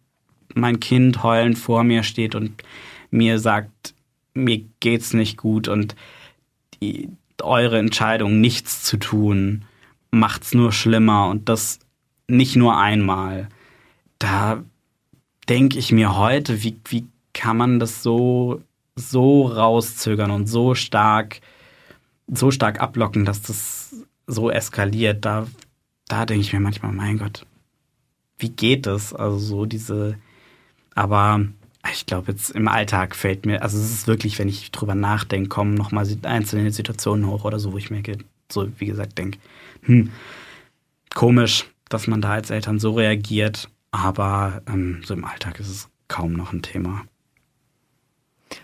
mein 0.56 0.80
Kind 0.80 1.24
heulend 1.24 1.58
vor 1.58 1.84
mir 1.84 2.04
steht 2.04 2.36
und 2.36 2.64
mir 3.12 3.40
sagt, 3.40 3.94
mir 4.34 4.64
geht's 4.80 5.14
nicht 5.14 5.38
gut 5.38 5.68
und 5.68 5.96
die, 6.82 7.10
eure 7.42 7.80
Entscheidung, 7.80 8.42
nichts 8.42 8.84
zu 8.84 8.98
tun, 8.98 9.66
macht's 10.12 10.54
nur 10.54 10.72
schlimmer 10.72 11.28
und 11.28 11.50
das 11.50 11.80
nicht 12.28 12.56
nur 12.56 12.78
einmal. 12.78 13.50
Da 14.18 14.64
denke 15.48 15.78
ich 15.78 15.92
mir 15.92 16.18
heute, 16.18 16.64
wie, 16.64 16.80
wie 16.86 17.06
kann 17.34 17.58
man 17.58 17.80
das 17.80 18.04
so 18.04 18.62
so 19.02 19.48
rauszögern 19.48 20.32
und 20.32 20.48
so 20.48 20.76
stark, 20.76 21.42
so 22.28 22.52
stark 22.52 22.82
ablocken, 22.82 23.26
dass 23.26 23.42
das 23.42 23.96
so 24.28 24.50
eskaliert, 24.52 25.26
da, 25.26 25.48
da 26.08 26.26
denke 26.26 26.42
ich 26.42 26.54
mir 26.54 26.60
manchmal, 26.60 26.92
mein 26.92 27.18
Gott, 27.18 27.46
wie 28.38 28.50
geht 28.50 28.86
das? 28.86 29.14
Also 29.14 29.38
so 29.38 29.66
diese, 29.66 30.16
aber 30.96 31.42
ich 31.92 32.06
glaube 32.06 32.32
jetzt 32.32 32.52
im 32.52 32.68
Alltag 32.68 33.16
fällt 33.16 33.46
mir, 33.46 33.62
also 33.62 33.78
es 33.78 33.92
ist 33.92 34.08
wirklich, 34.08 34.38
wenn 34.40 34.50
ich 34.50 34.72
drüber 34.72 34.96
nachdenke, 34.96 35.50
kommen 35.50 35.74
nochmal 35.74 36.08
einzelne 36.24 36.72
Situationen 36.72 37.28
hoch 37.28 37.46
oder 37.46 37.60
so, 37.60 37.74
wo 37.74 37.78
ich 37.78 37.90
mir 37.90 38.04
so, 38.52 38.68
wie 38.78 38.86
gesagt, 38.86 39.18
denke, 39.18 39.40
hm, 39.84 40.12
komisch, 41.14 41.66
dass 41.90 42.08
man 42.08 42.22
da 42.22 42.32
als 42.32 42.50
Eltern 42.50 42.80
so 42.80 42.94
reagiert, 42.94 43.70
aber 43.92 44.62
ähm, 44.68 45.02
so 45.06 45.14
im 45.14 45.26
Alltag 45.26 45.60
ist 45.60 45.70
es 45.70 45.90
kaum 46.08 46.34
noch 46.34 46.54
ein 46.54 46.62
Thema. 46.62 47.04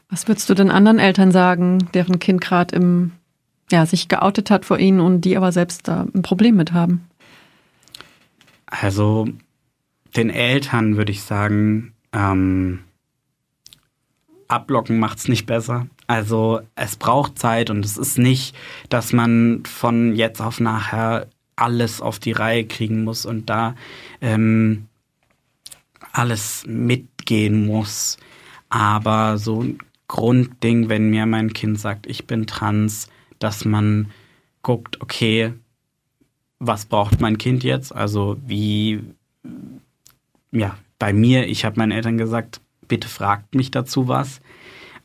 Was 0.09 0.27
würdest 0.27 0.49
du 0.49 0.53
denn 0.53 0.71
anderen 0.71 0.99
Eltern 0.99 1.31
sagen, 1.31 1.89
deren 1.93 2.19
Kind 2.19 2.41
gerade 2.41 2.75
im 2.75 3.11
ja, 3.71 3.85
sich 3.85 4.07
geoutet 4.07 4.51
hat 4.51 4.65
vor 4.65 4.77
ihnen 4.77 4.99
und 4.99 5.21
die 5.21 5.37
aber 5.37 5.51
selbst 5.51 5.87
da 5.87 6.05
ein 6.13 6.21
Problem 6.21 6.55
mit 6.55 6.71
haben? 6.71 7.07
Also 8.67 9.27
den 10.15 10.29
Eltern 10.29 10.97
würde 10.97 11.11
ich 11.11 11.23
sagen, 11.23 11.93
ähm, 12.13 12.79
ablocken 14.47 14.99
macht's 14.99 15.27
nicht 15.27 15.45
besser. 15.45 15.87
Also 16.07 16.61
es 16.75 16.95
braucht 16.95 17.39
Zeit 17.39 17.69
und 17.69 17.83
es 17.83 17.97
ist 17.97 18.17
nicht, 18.17 18.55
dass 18.89 19.13
man 19.13 19.63
von 19.65 20.15
jetzt 20.15 20.41
auf 20.41 20.59
nachher 20.59 21.27
alles 21.55 22.01
auf 22.01 22.19
die 22.19 22.33
Reihe 22.33 22.65
kriegen 22.65 23.03
muss 23.03 23.25
und 23.25 23.49
da 23.49 23.75
ähm, 24.21 24.87
alles 26.11 26.63
mitgehen 26.67 27.65
muss. 27.65 28.17
Aber 28.75 29.37
so 29.37 29.63
ein 29.63 29.77
Grundding, 30.09 30.89
wenn 30.89 31.09
mir 31.09 31.25
mein 31.25 31.53
Kind 31.53 31.79
sagt, 31.79 32.07
ich 32.07 32.27
bin 32.27 32.45
trans, 32.45 33.07
dass 33.39 33.63
man 33.63 34.11
guckt, 34.63 35.01
okay, 35.01 35.53
was 36.59 36.85
braucht 36.85 37.21
mein 37.21 37.37
Kind 37.37 37.63
jetzt? 37.63 37.95
Also 37.95 38.35
wie, 38.45 39.01
ja, 40.51 40.77
bei 40.99 41.13
mir, 41.13 41.47
ich 41.47 41.63
habe 41.63 41.79
meinen 41.79 41.93
Eltern 41.93 42.17
gesagt, 42.17 42.59
bitte 42.85 43.07
fragt 43.07 43.55
mich 43.55 43.71
dazu 43.71 44.09
was. 44.09 44.41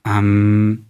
Ähm, 0.05 0.87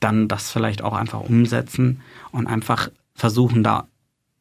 dann 0.00 0.26
das 0.26 0.50
vielleicht 0.50 0.82
auch 0.82 0.94
einfach 0.94 1.20
umsetzen 1.20 2.00
und 2.32 2.48
einfach 2.48 2.90
versuchen, 3.14 3.62
da 3.62 3.86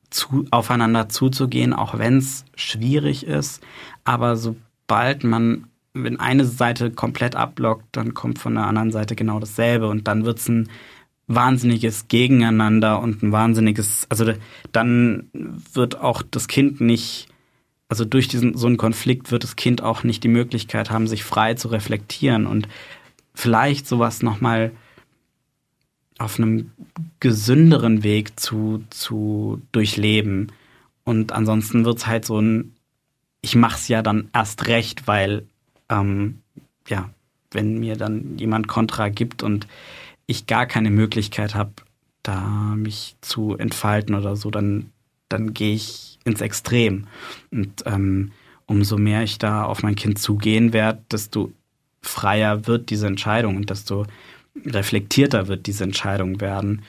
zu, 0.10 0.48
aufeinander 0.50 1.08
zuzugehen, 1.08 1.72
auch 1.72 2.00
wenn 2.00 2.18
es 2.18 2.46
schwierig 2.56 3.28
ist. 3.28 3.62
Aber 4.06 4.38
sobald 4.38 5.24
man 5.24 5.68
wenn 5.96 6.20
eine 6.20 6.46
Seite 6.46 6.92
komplett 6.92 7.36
abblockt, 7.36 7.86
dann 7.94 8.14
kommt 8.14 8.38
von 8.40 8.56
der 8.56 8.68
anderen 8.68 8.92
Seite 8.92 9.16
genau 9.16 9.40
dasselbe 9.40 9.88
und 9.88 10.08
dann 10.08 10.26
wird 10.26 10.40
es 10.40 10.48
ein 10.48 10.70
wahnsinniges 11.28 12.08
Gegeneinander 12.08 13.02
und 13.02 13.24
ein 13.24 13.32
wahnsinniges, 13.32 14.06
also 14.10 14.32
dann 14.72 15.30
wird 15.74 16.00
auch 16.00 16.22
das 16.22 16.48
Kind 16.48 16.82
nicht 16.82 17.28
also 17.88 18.04
durch 18.06 18.28
diesen 18.28 18.58
so 18.58 18.68
einen 18.68 18.78
Konflikt 18.78 19.32
wird 19.32 19.44
das 19.44 19.56
Kind 19.56 19.82
auch 19.82 20.04
nicht 20.04 20.24
die 20.24 20.28
Möglichkeit 20.28 20.90
haben, 20.90 21.08
sich 21.08 21.24
frei 21.24 21.54
zu 21.54 21.68
reflektieren 21.68 22.48
und 22.48 22.68
vielleicht 23.34 23.88
sowas 23.88 24.24
nochmal 24.24 24.72
auf 26.18 26.40
einem 26.40 26.72
gesünderen 27.20 28.04
Weg 28.04 28.40
zu, 28.40 28.84
zu 28.90 29.62
durchleben. 29.72 30.52
Und 31.04 31.34
ansonsten 31.34 31.86
wird 31.86 31.98
es 31.98 32.08
halt 32.08 32.26
so 32.26 32.40
ein, 32.40 32.76
ich 33.42 33.56
mach's 33.56 33.88
ja 33.90 34.02
dann 34.02 34.30
erst 34.34 34.68
recht, 34.68 35.08
weil, 35.08 35.46
ähm, 35.90 36.42
ja, 36.88 37.10
wenn 37.52 37.80
mir 37.80 37.96
dann 37.96 38.38
jemand 38.38 38.68
Kontra 38.68 39.10
gibt 39.10 39.44
und 39.44 39.68
ich 40.28 40.48
gar 40.48 40.66
keine 40.66 40.90
Möglichkeit 40.90 41.56
habe, 41.56 41.72
da 42.24 42.42
mich 42.76 43.16
zu 43.22 43.56
entfalten 43.58 44.16
oder 44.16 44.36
so, 44.36 44.50
dann, 44.50 44.92
dann 45.30 45.54
gehe 45.54 45.76
ich 45.76 46.20
ins 46.26 46.42
Extrem. 46.42 47.08
Und 47.52 47.84
ähm, 47.86 48.32
umso 48.66 48.98
mehr 48.98 49.24
ich 49.24 49.38
da 49.38 49.64
auf 49.64 49.84
mein 49.84 49.96
Kind 49.96 50.20
zugehen 50.20 50.74
werde, 50.74 51.02
desto 51.12 51.52
freier 52.02 52.68
wird 52.68 52.90
diese 52.90 53.08
Entscheidung 53.08 53.56
und 53.56 53.70
desto 53.70 54.06
reflektierter 54.66 55.48
wird 55.48 55.68
diese 55.68 55.84
Entscheidung 55.84 56.42
werden. 56.42 56.84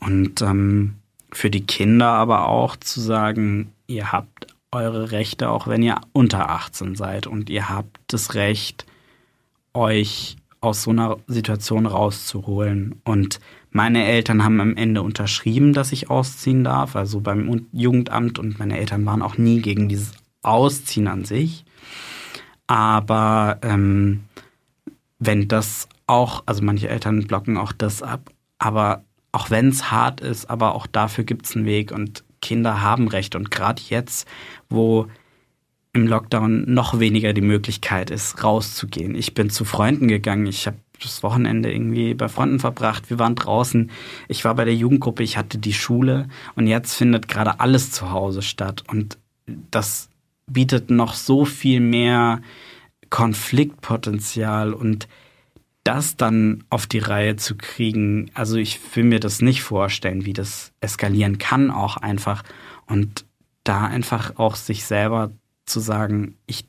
Und 0.00 0.40
ähm, 0.42 0.94
für 1.32 1.50
die 1.50 1.66
Kinder 1.66 2.08
aber 2.08 2.48
auch 2.48 2.76
zu 2.76 3.00
sagen, 3.00 3.72
ihr 3.86 4.12
habt 4.12 4.46
eure 4.72 5.10
Rechte, 5.10 5.50
auch 5.50 5.66
wenn 5.66 5.82
ihr 5.82 6.00
unter 6.12 6.50
18 6.50 6.94
seid 6.94 7.26
und 7.26 7.50
ihr 7.50 7.68
habt 7.68 7.98
das 8.06 8.34
Recht, 8.34 8.86
euch 9.72 10.36
aus 10.60 10.82
so 10.82 10.90
einer 10.90 11.16
Situation 11.26 11.86
rauszuholen. 11.86 13.00
Und 13.04 13.40
meine 13.70 14.04
Eltern 14.04 14.44
haben 14.44 14.60
am 14.60 14.76
Ende 14.76 15.02
unterschrieben, 15.02 15.72
dass 15.72 15.92
ich 15.92 16.10
ausziehen 16.10 16.64
darf, 16.64 16.96
also 16.96 17.20
beim 17.20 17.66
Jugendamt 17.72 18.38
und 18.38 18.58
meine 18.58 18.78
Eltern 18.78 19.06
waren 19.06 19.22
auch 19.22 19.38
nie 19.38 19.60
gegen 19.60 19.88
dieses 19.88 20.12
Ausziehen 20.42 21.08
an 21.08 21.24
sich. 21.24 21.64
Aber 22.66 23.58
ähm, 23.62 24.24
wenn 25.18 25.48
das 25.48 25.88
auch, 26.06 26.42
also 26.46 26.62
manche 26.62 26.88
Eltern 26.88 27.26
blocken 27.26 27.56
auch 27.56 27.72
das 27.72 28.02
ab, 28.02 28.30
aber 28.58 29.04
auch 29.32 29.50
wenn 29.50 29.68
es 29.68 29.90
hart 29.90 30.20
ist, 30.20 30.50
aber 30.50 30.74
auch 30.74 30.86
dafür 30.86 31.24
gibt 31.24 31.46
es 31.46 31.56
einen 31.56 31.64
Weg 31.64 31.92
und 31.92 32.24
Kinder 32.40 32.82
haben 32.82 33.08
Recht. 33.08 33.34
Und 33.34 33.50
gerade 33.50 33.82
jetzt, 33.88 34.26
wo 34.68 35.06
im 35.92 36.06
Lockdown 36.06 36.72
noch 36.72 37.00
weniger 37.00 37.32
die 37.32 37.40
Möglichkeit 37.40 38.10
ist, 38.10 38.44
rauszugehen. 38.44 39.14
Ich 39.14 39.34
bin 39.34 39.50
zu 39.50 39.64
Freunden 39.64 40.08
gegangen. 40.08 40.46
Ich 40.46 40.66
habe 40.66 40.76
das 41.02 41.22
Wochenende 41.22 41.72
irgendwie 41.72 42.14
bei 42.14 42.28
Freunden 42.28 42.60
verbracht. 42.60 43.10
Wir 43.10 43.18
waren 43.18 43.34
draußen. 43.34 43.90
Ich 44.28 44.44
war 44.44 44.54
bei 44.54 44.64
der 44.64 44.74
Jugendgruppe. 44.74 45.22
Ich 45.22 45.36
hatte 45.36 45.58
die 45.58 45.72
Schule. 45.72 46.28
Und 46.54 46.66
jetzt 46.66 46.94
findet 46.94 47.26
gerade 47.26 47.58
alles 47.60 47.90
zu 47.90 48.10
Hause 48.10 48.42
statt. 48.42 48.84
Und 48.86 49.18
das 49.70 50.10
bietet 50.46 50.90
noch 50.90 51.14
so 51.14 51.44
viel 51.44 51.80
mehr 51.80 52.40
Konfliktpotenzial 53.08 54.72
und 54.72 55.08
das 55.84 56.16
dann 56.16 56.64
auf 56.68 56.86
die 56.86 56.98
Reihe 56.98 57.36
zu 57.36 57.56
kriegen, 57.56 58.30
also 58.34 58.56
ich 58.56 58.78
will 58.94 59.04
mir 59.04 59.20
das 59.20 59.40
nicht 59.40 59.62
vorstellen, 59.62 60.24
wie 60.26 60.32
das 60.32 60.72
eskalieren 60.80 61.38
kann 61.38 61.70
auch 61.70 61.96
einfach 61.96 62.42
und 62.86 63.24
da 63.64 63.84
einfach 63.84 64.38
auch 64.38 64.56
sich 64.56 64.84
selber 64.84 65.30
zu 65.64 65.80
sagen, 65.80 66.36
ich 66.46 66.66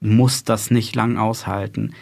muss 0.00 0.44
das 0.44 0.70
nicht 0.70 0.94
lang 0.94 1.18
aushalten 1.18 1.94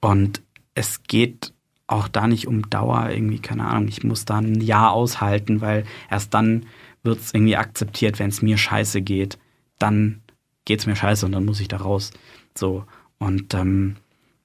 und 0.00 0.42
es 0.74 1.02
geht 1.02 1.52
auch 1.86 2.06
da 2.06 2.28
nicht 2.28 2.46
um 2.46 2.70
Dauer 2.70 3.10
irgendwie, 3.10 3.40
keine 3.40 3.66
Ahnung, 3.66 3.88
ich 3.88 4.04
muss 4.04 4.24
da 4.24 4.38
ein 4.38 4.60
Jahr 4.60 4.92
aushalten, 4.92 5.60
weil 5.60 5.84
erst 6.08 6.32
dann 6.34 6.66
wird 7.02 7.18
es 7.18 7.34
irgendwie 7.34 7.56
akzeptiert, 7.56 8.18
wenn 8.18 8.28
es 8.28 8.42
mir 8.42 8.58
scheiße 8.58 9.02
geht, 9.02 9.38
dann 9.78 10.22
geht 10.64 10.80
es 10.80 10.86
mir 10.86 10.94
scheiße 10.94 11.26
und 11.26 11.32
dann 11.32 11.44
muss 11.44 11.60
ich 11.60 11.68
da 11.68 11.78
raus. 11.78 12.12
So. 12.56 12.84
Und 13.18 13.54
ähm, 13.54 13.96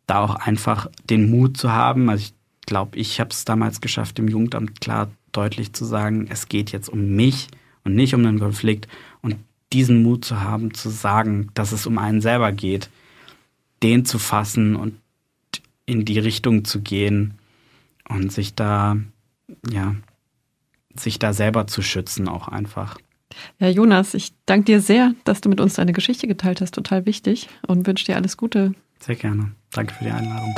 da 0.07 0.23
auch 0.23 0.35
einfach 0.35 0.87
den 1.09 1.29
Mut 1.29 1.57
zu 1.57 1.71
haben. 1.71 2.09
Also 2.09 2.23
ich 2.23 2.33
glaube, 2.65 2.97
ich 2.97 3.19
habe 3.19 3.29
es 3.31 3.45
damals 3.45 3.81
geschafft, 3.81 4.19
im 4.19 4.27
Jugendamt 4.27 4.81
klar 4.81 5.09
deutlich 5.31 5.73
zu 5.73 5.85
sagen, 5.85 6.27
es 6.29 6.47
geht 6.47 6.71
jetzt 6.71 6.89
um 6.89 7.15
mich 7.15 7.47
und 7.83 7.95
nicht 7.95 8.13
um 8.13 8.23
den 8.23 8.39
Konflikt. 8.39 8.87
Und 9.21 9.35
diesen 9.73 10.03
Mut 10.03 10.25
zu 10.25 10.41
haben, 10.41 10.73
zu 10.73 10.89
sagen, 10.89 11.49
dass 11.53 11.71
es 11.71 11.85
um 11.85 11.97
einen 11.97 12.21
selber 12.21 12.51
geht, 12.51 12.89
den 13.83 14.05
zu 14.05 14.19
fassen 14.19 14.75
und 14.75 14.99
in 15.85 16.05
die 16.05 16.19
Richtung 16.19 16.65
zu 16.65 16.81
gehen 16.81 17.35
und 18.07 18.31
sich 18.31 18.55
da, 18.55 18.97
ja, 19.69 19.95
sich 20.95 21.19
da 21.19 21.33
selber 21.33 21.67
zu 21.67 21.81
schützen 21.81 22.27
auch 22.27 22.47
einfach. 22.47 22.97
Ja, 23.59 23.67
Jonas, 23.67 24.13
ich 24.13 24.33
danke 24.45 24.65
dir 24.65 24.81
sehr, 24.81 25.13
dass 25.25 25.41
du 25.41 25.49
mit 25.49 25.59
uns 25.59 25.73
deine 25.73 25.91
Geschichte 25.91 26.27
geteilt 26.27 26.61
hast. 26.61 26.73
Total 26.73 27.05
wichtig 27.05 27.49
und 27.67 27.85
wünsche 27.85 28.05
dir 28.05 28.15
alles 28.15 28.37
Gute 28.37 28.73
sehr 28.99 29.15
gerne. 29.15 29.51
Danke 29.75 29.93
für 29.93 30.05
die 30.05 30.11
Einladung. 30.11 30.55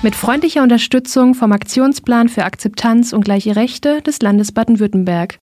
Mit 0.02 0.16
freundlicher 0.16 0.64
Unterstützung 0.64 1.36
vom 1.36 1.52
Aktionsplan 1.52 2.30
für 2.30 2.46
Akzeptanz 2.46 3.12
und 3.12 3.26
gleiche 3.26 3.58
Rechte 3.58 4.02
des 4.02 4.22
Landes 4.22 4.54
Baden-Württemberg. 4.54 5.38